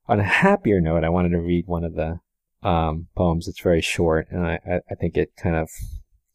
[0.08, 2.20] on a happier note, I wanted to read one of the
[2.62, 3.48] um, poems.
[3.48, 5.70] It's very short, and I, I, I think it kind of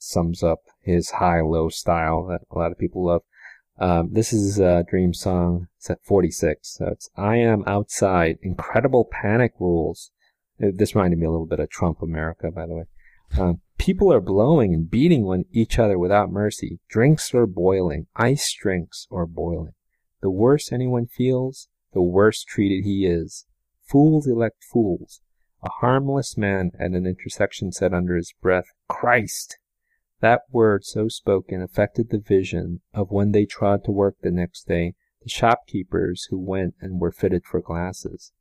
[0.01, 3.22] sums up his high-low style that a lot of people love.
[3.78, 5.68] Um, this is a dream song.
[5.88, 6.76] At 46.
[6.76, 8.38] So it's I am outside.
[8.42, 10.11] Incredible panic rules.
[10.62, 12.84] Uh, This reminded me a little bit of Trump America, by the way.
[13.38, 16.80] Um, people are blowing and beating one each other without mercy.
[16.88, 18.07] Drinks are boiling.
[18.16, 19.72] Ice drinks are boiling.
[20.20, 23.46] The worse anyone feels, the worse treated he is.
[23.82, 25.22] Fools elect fools.
[25.62, 29.59] A harmless man at an intersection said under his breath, Christ!
[30.20, 34.68] That word so spoken affected the vision of when they trod to work the next
[34.68, 38.32] day, the shopkeepers who went and were fitted for glasses.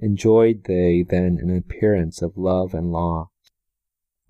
[0.00, 3.30] Enjoyed they then an appearance of love and law.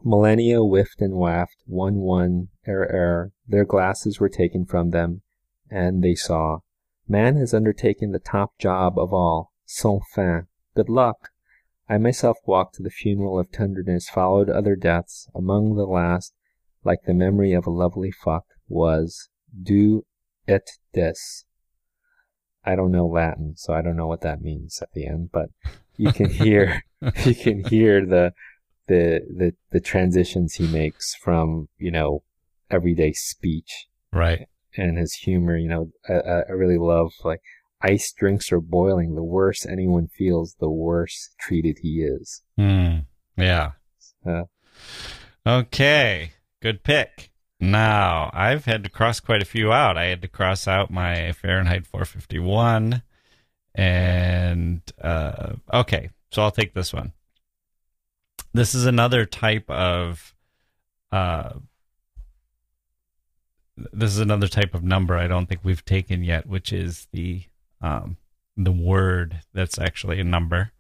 [0.05, 5.23] Millennia whiffed and waft, one one, ere ere, their glasses were taken from them,
[5.71, 6.59] and they saw.
[7.09, 10.47] Man has undertaken the top job of all, sans fin.
[10.75, 11.31] Good luck!
[11.89, 15.29] I myself walked to the funeral of tenderness, followed other deaths.
[15.35, 16.35] Among the last,
[16.85, 19.29] like the memory of a lovely fuck, was
[19.63, 20.05] do
[20.47, 21.15] et des.
[22.65, 25.49] I don't know Latin, so I don't know what that means at the end, but
[25.97, 26.83] you can hear
[27.25, 28.33] you can hear the
[28.87, 32.23] the the the transitions he makes from, you know,
[32.71, 34.49] everyday speech Right.
[34.77, 35.57] and his humor.
[35.57, 37.41] You know, I, I I really love like
[37.81, 39.15] ice drinks are boiling.
[39.15, 42.43] The worse anyone feels, the worse treated he is.
[42.59, 43.07] Mm.
[43.37, 43.73] Yeah.
[44.27, 44.45] Uh,
[45.47, 46.33] Okay.
[46.61, 47.31] Good pick.
[47.61, 49.97] Now, I've had to cross quite a few out.
[49.97, 53.03] I had to cross out my Fahrenheit 451.
[53.75, 56.11] And, uh, okay.
[56.31, 57.13] So I'll take this one.
[58.53, 60.35] This is another type of,
[61.13, 61.55] uh,
[63.77, 67.43] this is another type of number I don't think we've taken yet, which is the,
[67.81, 68.17] um,
[68.57, 70.73] the word that's actually a number.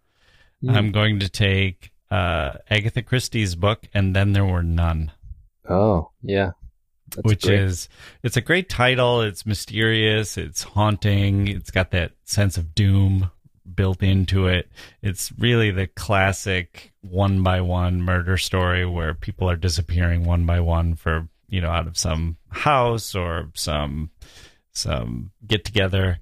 [0.60, 0.70] Hmm.
[0.70, 5.12] I'm going to take uh, Agatha Christie's book, and then there were none,
[5.68, 6.52] oh yeah,
[7.14, 7.60] That's which great.
[7.60, 7.88] is
[8.22, 9.22] it's a great title.
[9.22, 10.36] It's mysterious.
[10.36, 11.48] It's haunting.
[11.48, 13.30] It's got that sense of doom
[13.74, 14.70] built into it.
[15.02, 20.60] It's really the classic one by one murder story where people are disappearing one by
[20.60, 24.10] one for you know out of some house or some
[24.72, 26.18] some get together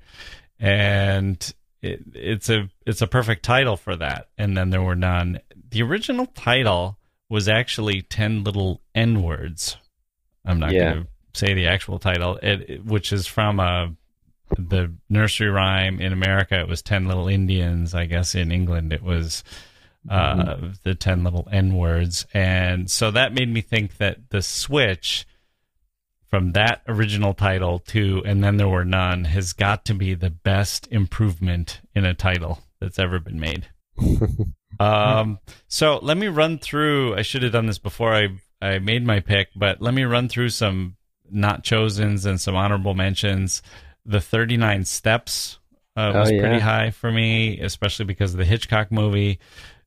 [0.59, 5.41] and it, it's a it's a perfect title for that and then there were none
[5.71, 6.97] the original title
[7.29, 9.77] was actually 10 little n words.
[10.45, 10.93] I'm not Yeah.
[10.93, 12.39] going to say the actual title.
[12.43, 13.95] It, which is from a
[14.57, 16.61] the nursery rhyme in america.
[16.61, 18.93] It was 10 little indians i guess in england.
[18.93, 19.43] It was
[20.09, 22.27] uh, the 10 little n words.
[22.33, 25.27] And so that made me think that the switch
[26.29, 30.31] from that original title to and then there were none has got to be the
[30.31, 33.69] best improvement in a title that's ever been made
[34.81, 38.29] um so let me run through i should have done this before i
[38.61, 40.97] i made my pick but let me run through some
[41.31, 43.63] not chosens and some honorable mentions
[44.05, 45.59] the 39 steps
[45.97, 46.41] uh, Oh, was yeah.
[46.41, 49.39] pretty high for me especially because of the hitchcock movie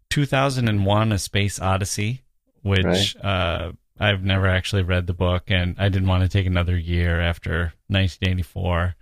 [0.09, 2.21] 2001 a space odyssey
[2.61, 3.15] which Right.
[3.25, 3.71] uh
[4.01, 7.73] I've never actually read the book, and I didn't want to take another year after
[7.87, 8.95] 1984.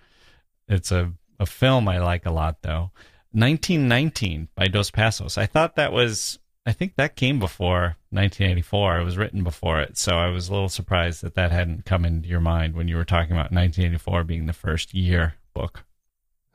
[0.69, 2.89] It's a, a film I like a lot, though.
[3.31, 5.37] 1919 by Dos Passos.
[5.37, 8.99] I thought that was, I think that came before 1984.
[8.99, 12.05] It was written before it, so I was a little surprised that that hadn't come
[12.05, 15.83] into your mind when you were talking about 1984 being the first year book.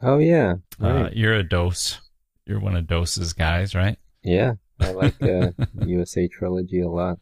[0.01, 2.01] oh yeah, Uh, you're a Dos.
[2.47, 3.99] You're one of Dos's guys, right?
[4.23, 4.55] yeah.
[4.81, 5.51] I like uh,
[5.87, 7.19] USA trilogy a lot.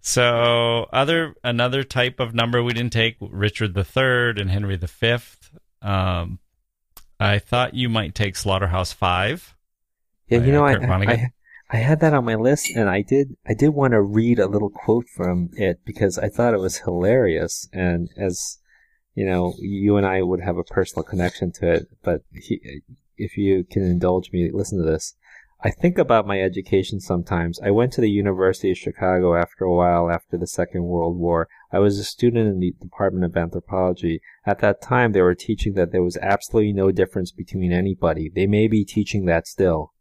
[0.00, 4.88] So other another type of number we didn't take Richard the Third and Henry the
[4.88, 5.50] Fifth.
[5.82, 6.38] Um,
[7.20, 9.54] I thought you might take Slaughterhouse Five.
[10.28, 11.30] Yeah, you know, I, I
[11.70, 14.46] I had that on my list, and I did I did want to read a
[14.46, 18.58] little quote from it because I thought it was hilarious, and as
[19.14, 21.88] you know, you and I would have a personal connection to it.
[22.02, 22.82] But he,
[23.16, 25.14] if you can indulge me, listen to this.
[25.60, 27.58] I think about my education sometimes.
[27.60, 31.48] I went to the University of Chicago after a while after the Second World War.
[31.72, 34.20] I was a student in the Department of Anthropology.
[34.46, 38.30] At that time, they were teaching that there was absolutely no difference between anybody.
[38.32, 39.92] They may be teaching that still.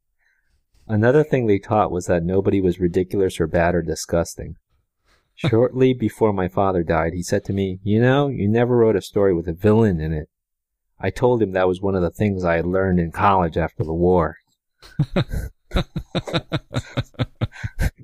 [0.87, 4.57] Another thing they taught was that nobody was ridiculous or bad or disgusting.
[5.35, 9.01] Shortly before my father died, he said to me, You know, you never wrote a
[9.01, 10.29] story with a villain in it.
[10.99, 13.83] I told him that was one of the things I had learned in college after
[13.83, 14.37] the war.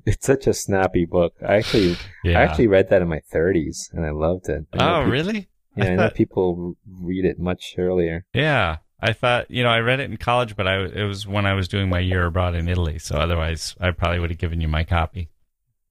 [0.06, 1.34] it's such a snappy book.
[1.46, 2.38] I actually, Yeah.
[2.38, 4.66] I actually read that in my 30s, and I loved it.
[4.72, 5.48] I oh, really?
[5.76, 8.24] Yeah, I I know people read it much earlier.
[8.32, 8.78] Yeah.
[9.00, 11.52] I thought, you know, I read it in college, but I it was when I
[11.52, 12.98] was doing my year abroad in Italy.
[12.98, 15.28] So otherwise, I probably would have given you my copy.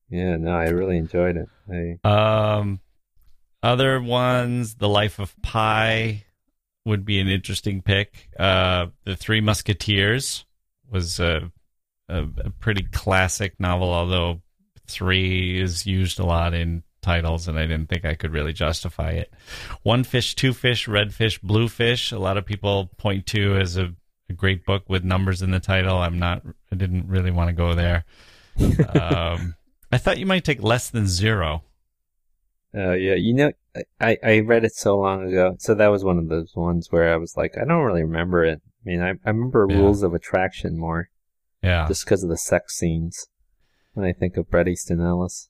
[0.10, 2.00] Yeah, no, I really enjoyed it.
[2.04, 2.80] I, Um,
[3.62, 6.24] other ones, The Life of Pi
[6.86, 8.30] would be an interesting pick.
[8.38, 10.46] Uh, The Three Musketeers
[10.90, 11.52] was a,
[12.10, 14.42] a, a pretty classic novel, although
[14.88, 19.12] three is used a lot in titles, and I didn't think I could really justify
[19.12, 19.34] it.
[19.84, 22.12] One Fish, Two Fish, Red Fish, Blue Fish.
[22.12, 23.94] A lot of people point to as a,
[24.30, 25.98] a great book with numbers in the title.
[25.98, 26.44] I'm not.
[26.72, 28.06] I didn't really want to go there.
[29.00, 29.56] um,
[29.92, 31.64] I thought you might take less than zero.
[32.76, 33.52] Uh, yeah, you know,
[34.00, 35.56] I, I read it so long ago.
[35.60, 38.44] So that was one of those ones where I was like, I don't really remember
[38.44, 38.62] it.
[38.86, 39.78] I mean, I, I remember Yeah.
[39.78, 41.10] Rules of Attraction more,
[41.62, 41.88] Yeah.
[41.88, 43.28] just because of the sex scenes
[43.94, 45.50] when I think of Bret Easton Ellis.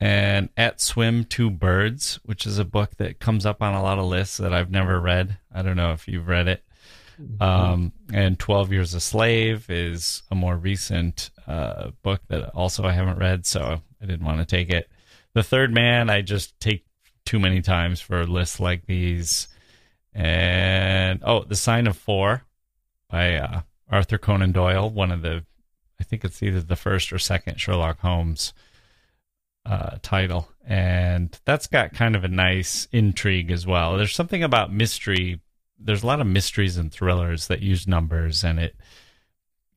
[0.00, 3.98] and At Swim Two Birds, which is a book that comes up on a lot
[3.98, 5.38] of lists that I've never read.
[5.52, 6.62] I don't know if you've read it.
[7.40, 12.90] Um, and 12 Years a Slave is a more recent uh, book that also I
[12.92, 14.90] haven't read, so I didn't want to take it.
[15.32, 16.84] The Third Man, I just take
[17.24, 19.46] too many times for lists like these.
[20.12, 22.42] And oh, The Sign of Four
[23.10, 25.44] by uh, Arthur Conan Doyle, one of the,
[26.00, 28.52] I think it's either the first or second Sherlock Holmes
[29.66, 33.96] uh, title, and that's got kind of a nice intrigue as well.
[33.96, 35.40] There's something about mystery.
[35.78, 38.76] There's a lot of mysteries and thrillers that use numbers, and it,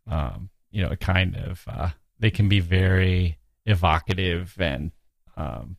[0.10, 4.92] um, you know, it kind of uh, they can be very evocative and
[5.36, 5.78] um,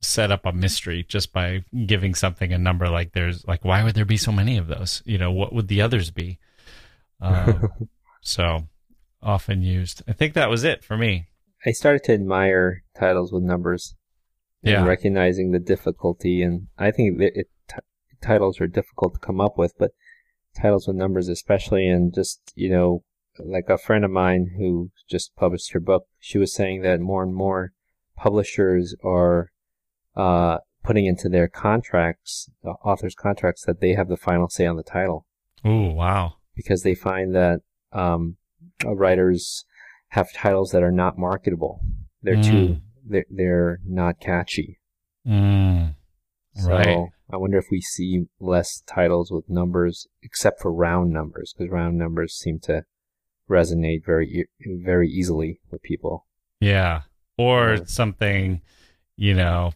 [0.00, 2.88] set up a mystery just by giving something a number.
[2.88, 5.02] Like there's like, why would there be so many of those?
[5.04, 6.38] You know, what would the others be?
[7.20, 7.68] Um,
[8.22, 8.68] so
[9.22, 10.02] often used.
[10.08, 11.28] I think that was it for me.
[11.64, 13.94] I started to admire titles with numbers
[14.62, 14.84] and Yeah.
[14.84, 16.42] recognizing the difficulty.
[16.42, 17.76] And I think that it, t-
[18.20, 19.92] titles are difficult to come up with, but
[20.60, 23.02] titles with numbers, especially, and just, you know,
[23.38, 27.22] like a friend of mine who just published her book, she was saying that more
[27.22, 27.72] and more
[28.16, 29.50] publishers are
[30.16, 34.76] uh, putting into their contracts, uh, authors' contracts, that they have the final say on
[34.76, 35.26] the title
[35.64, 36.34] Oh wow.
[36.56, 37.60] Because they find that
[37.92, 38.36] um,
[38.84, 39.64] uh, writers
[40.08, 41.80] have titles that are not marketable.
[42.22, 42.80] They're too Mm.
[43.08, 44.80] they're, they're not catchy.
[45.26, 45.94] Mm,
[46.54, 47.08] So Right.
[47.30, 51.98] I wonder if we see less titles with numbers, except for round numbers, because round
[51.98, 52.82] numbers seem to
[53.48, 56.26] resonate very e- very easily with people.
[56.60, 57.02] Yeah.
[57.38, 57.84] Or Yeah.
[57.86, 58.60] something,
[59.16, 59.72] you know,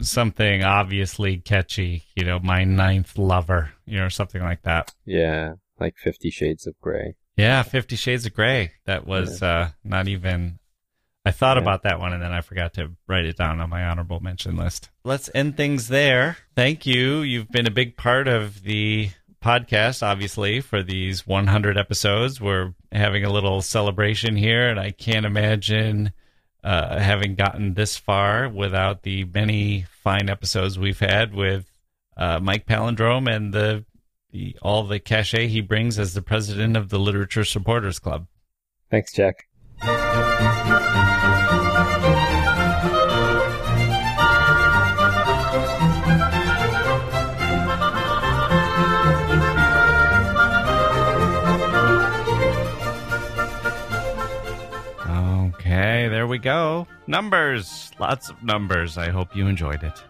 [0.00, 4.92] something obviously catchy, you know, my ninth lover, you know, something like that.
[5.06, 7.16] Yeah, like Fifty Shades of Grey.
[7.36, 8.72] Yeah, Fifty Shades of Grey.
[8.86, 10.58] That was uh, not even.
[11.24, 11.62] I thought Yeah.
[11.62, 14.56] about that one and then I forgot to write it down on my honorable mention
[14.56, 14.90] list.
[15.04, 16.36] Let's end things there.
[16.56, 17.20] Thank you.
[17.20, 19.10] You've been a big part of the
[19.40, 22.40] podcast, obviously, for these 100 episodes.
[22.40, 26.12] We're having a little celebration here, and I can't imagine
[26.64, 31.66] uh, having gotten this far without the many fine episodes we've had with
[32.16, 33.84] uh, Mike Palindrome and the
[34.32, 38.26] the all the cachet he brings as the president of the Literature Supporters Club.
[38.90, 39.44] Thanks, Jacke.
[55.54, 56.86] Okay, there we go.
[57.06, 57.92] Numbers.
[57.98, 58.98] Lots of numbers.
[58.98, 60.02] I hope you enjoyed it.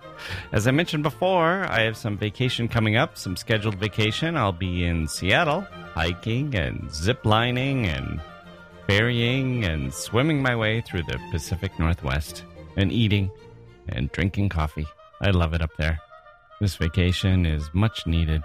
[0.53, 4.37] As I mentioned before, I have some vacation coming up, some scheduled vacation.
[4.37, 5.63] I'll be in Seattle,
[5.95, 8.21] hiking and zip lining and
[8.87, 12.45] ferrying and swimming my way through the Pacific Northwest
[12.77, 13.31] and eating
[13.89, 14.87] and drinking coffee.
[15.21, 15.99] I love it up there.
[16.61, 18.43] This vacation is much needed.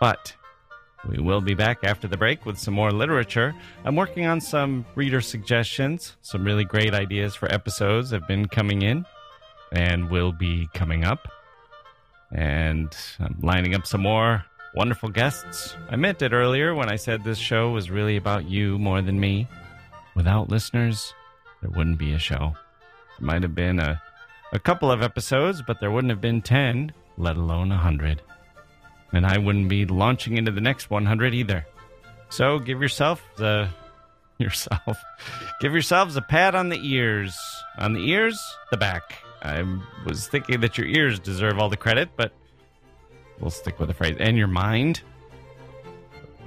[0.00, 0.34] But
[1.08, 3.54] we will be back after the break with some more literature.
[3.84, 6.16] I'm working on some reader suggestions.
[6.22, 9.06] Some really great ideas for episodes have been coming in
[9.72, 11.28] and will be coming up.
[12.32, 14.44] And I'm lining up some more
[14.74, 15.76] wonderful guests.
[15.88, 19.18] I meant it earlier when I said this show was really about you more than
[19.18, 19.48] me.
[20.14, 21.12] Without listeners,
[21.60, 22.54] there wouldn't be a show.
[23.18, 24.00] There might have been a,
[24.52, 28.22] a couple of episodes, but there wouldn't have been 10, let alone a 100
[29.12, 31.66] and I wouldn't be launching into the next 100 either.
[32.28, 33.68] So give yourself the
[34.38, 34.96] yourself.
[35.60, 37.38] Give yourselves a pat on the ears.
[37.76, 39.18] On the ears, the back.
[39.42, 39.64] I
[40.04, 42.32] was thinking that your ears deserve all the credit, but
[43.38, 44.16] we'll stick with the phrase.
[44.20, 45.02] And your mind.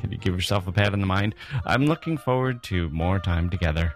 [0.01, 1.33] Can you give yourself a pat on the mind?
[1.65, 3.93] I'm looking forward to more time together,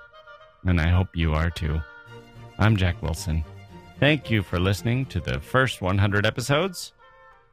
[0.63, 1.81] and I hope you are too.
[2.57, 3.43] I'm Jacke Wilson.
[3.99, 6.93] Thank you for listening to the first 100 episodes,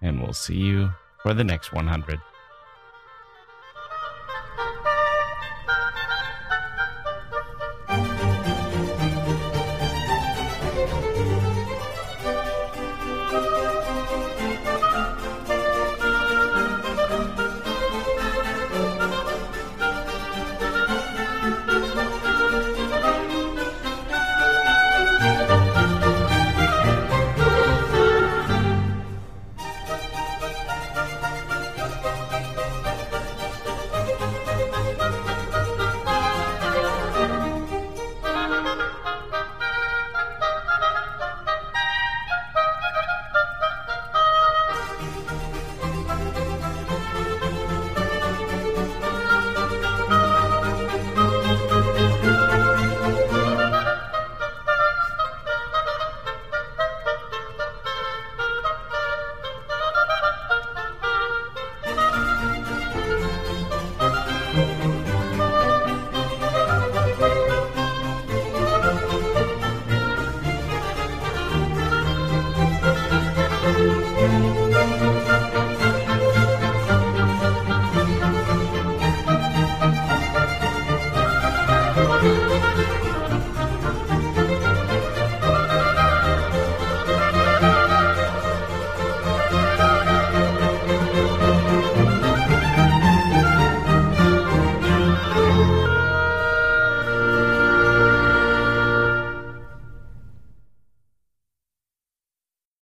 [0.02, 0.90] and we'll see you
[1.20, 2.20] for the next 100.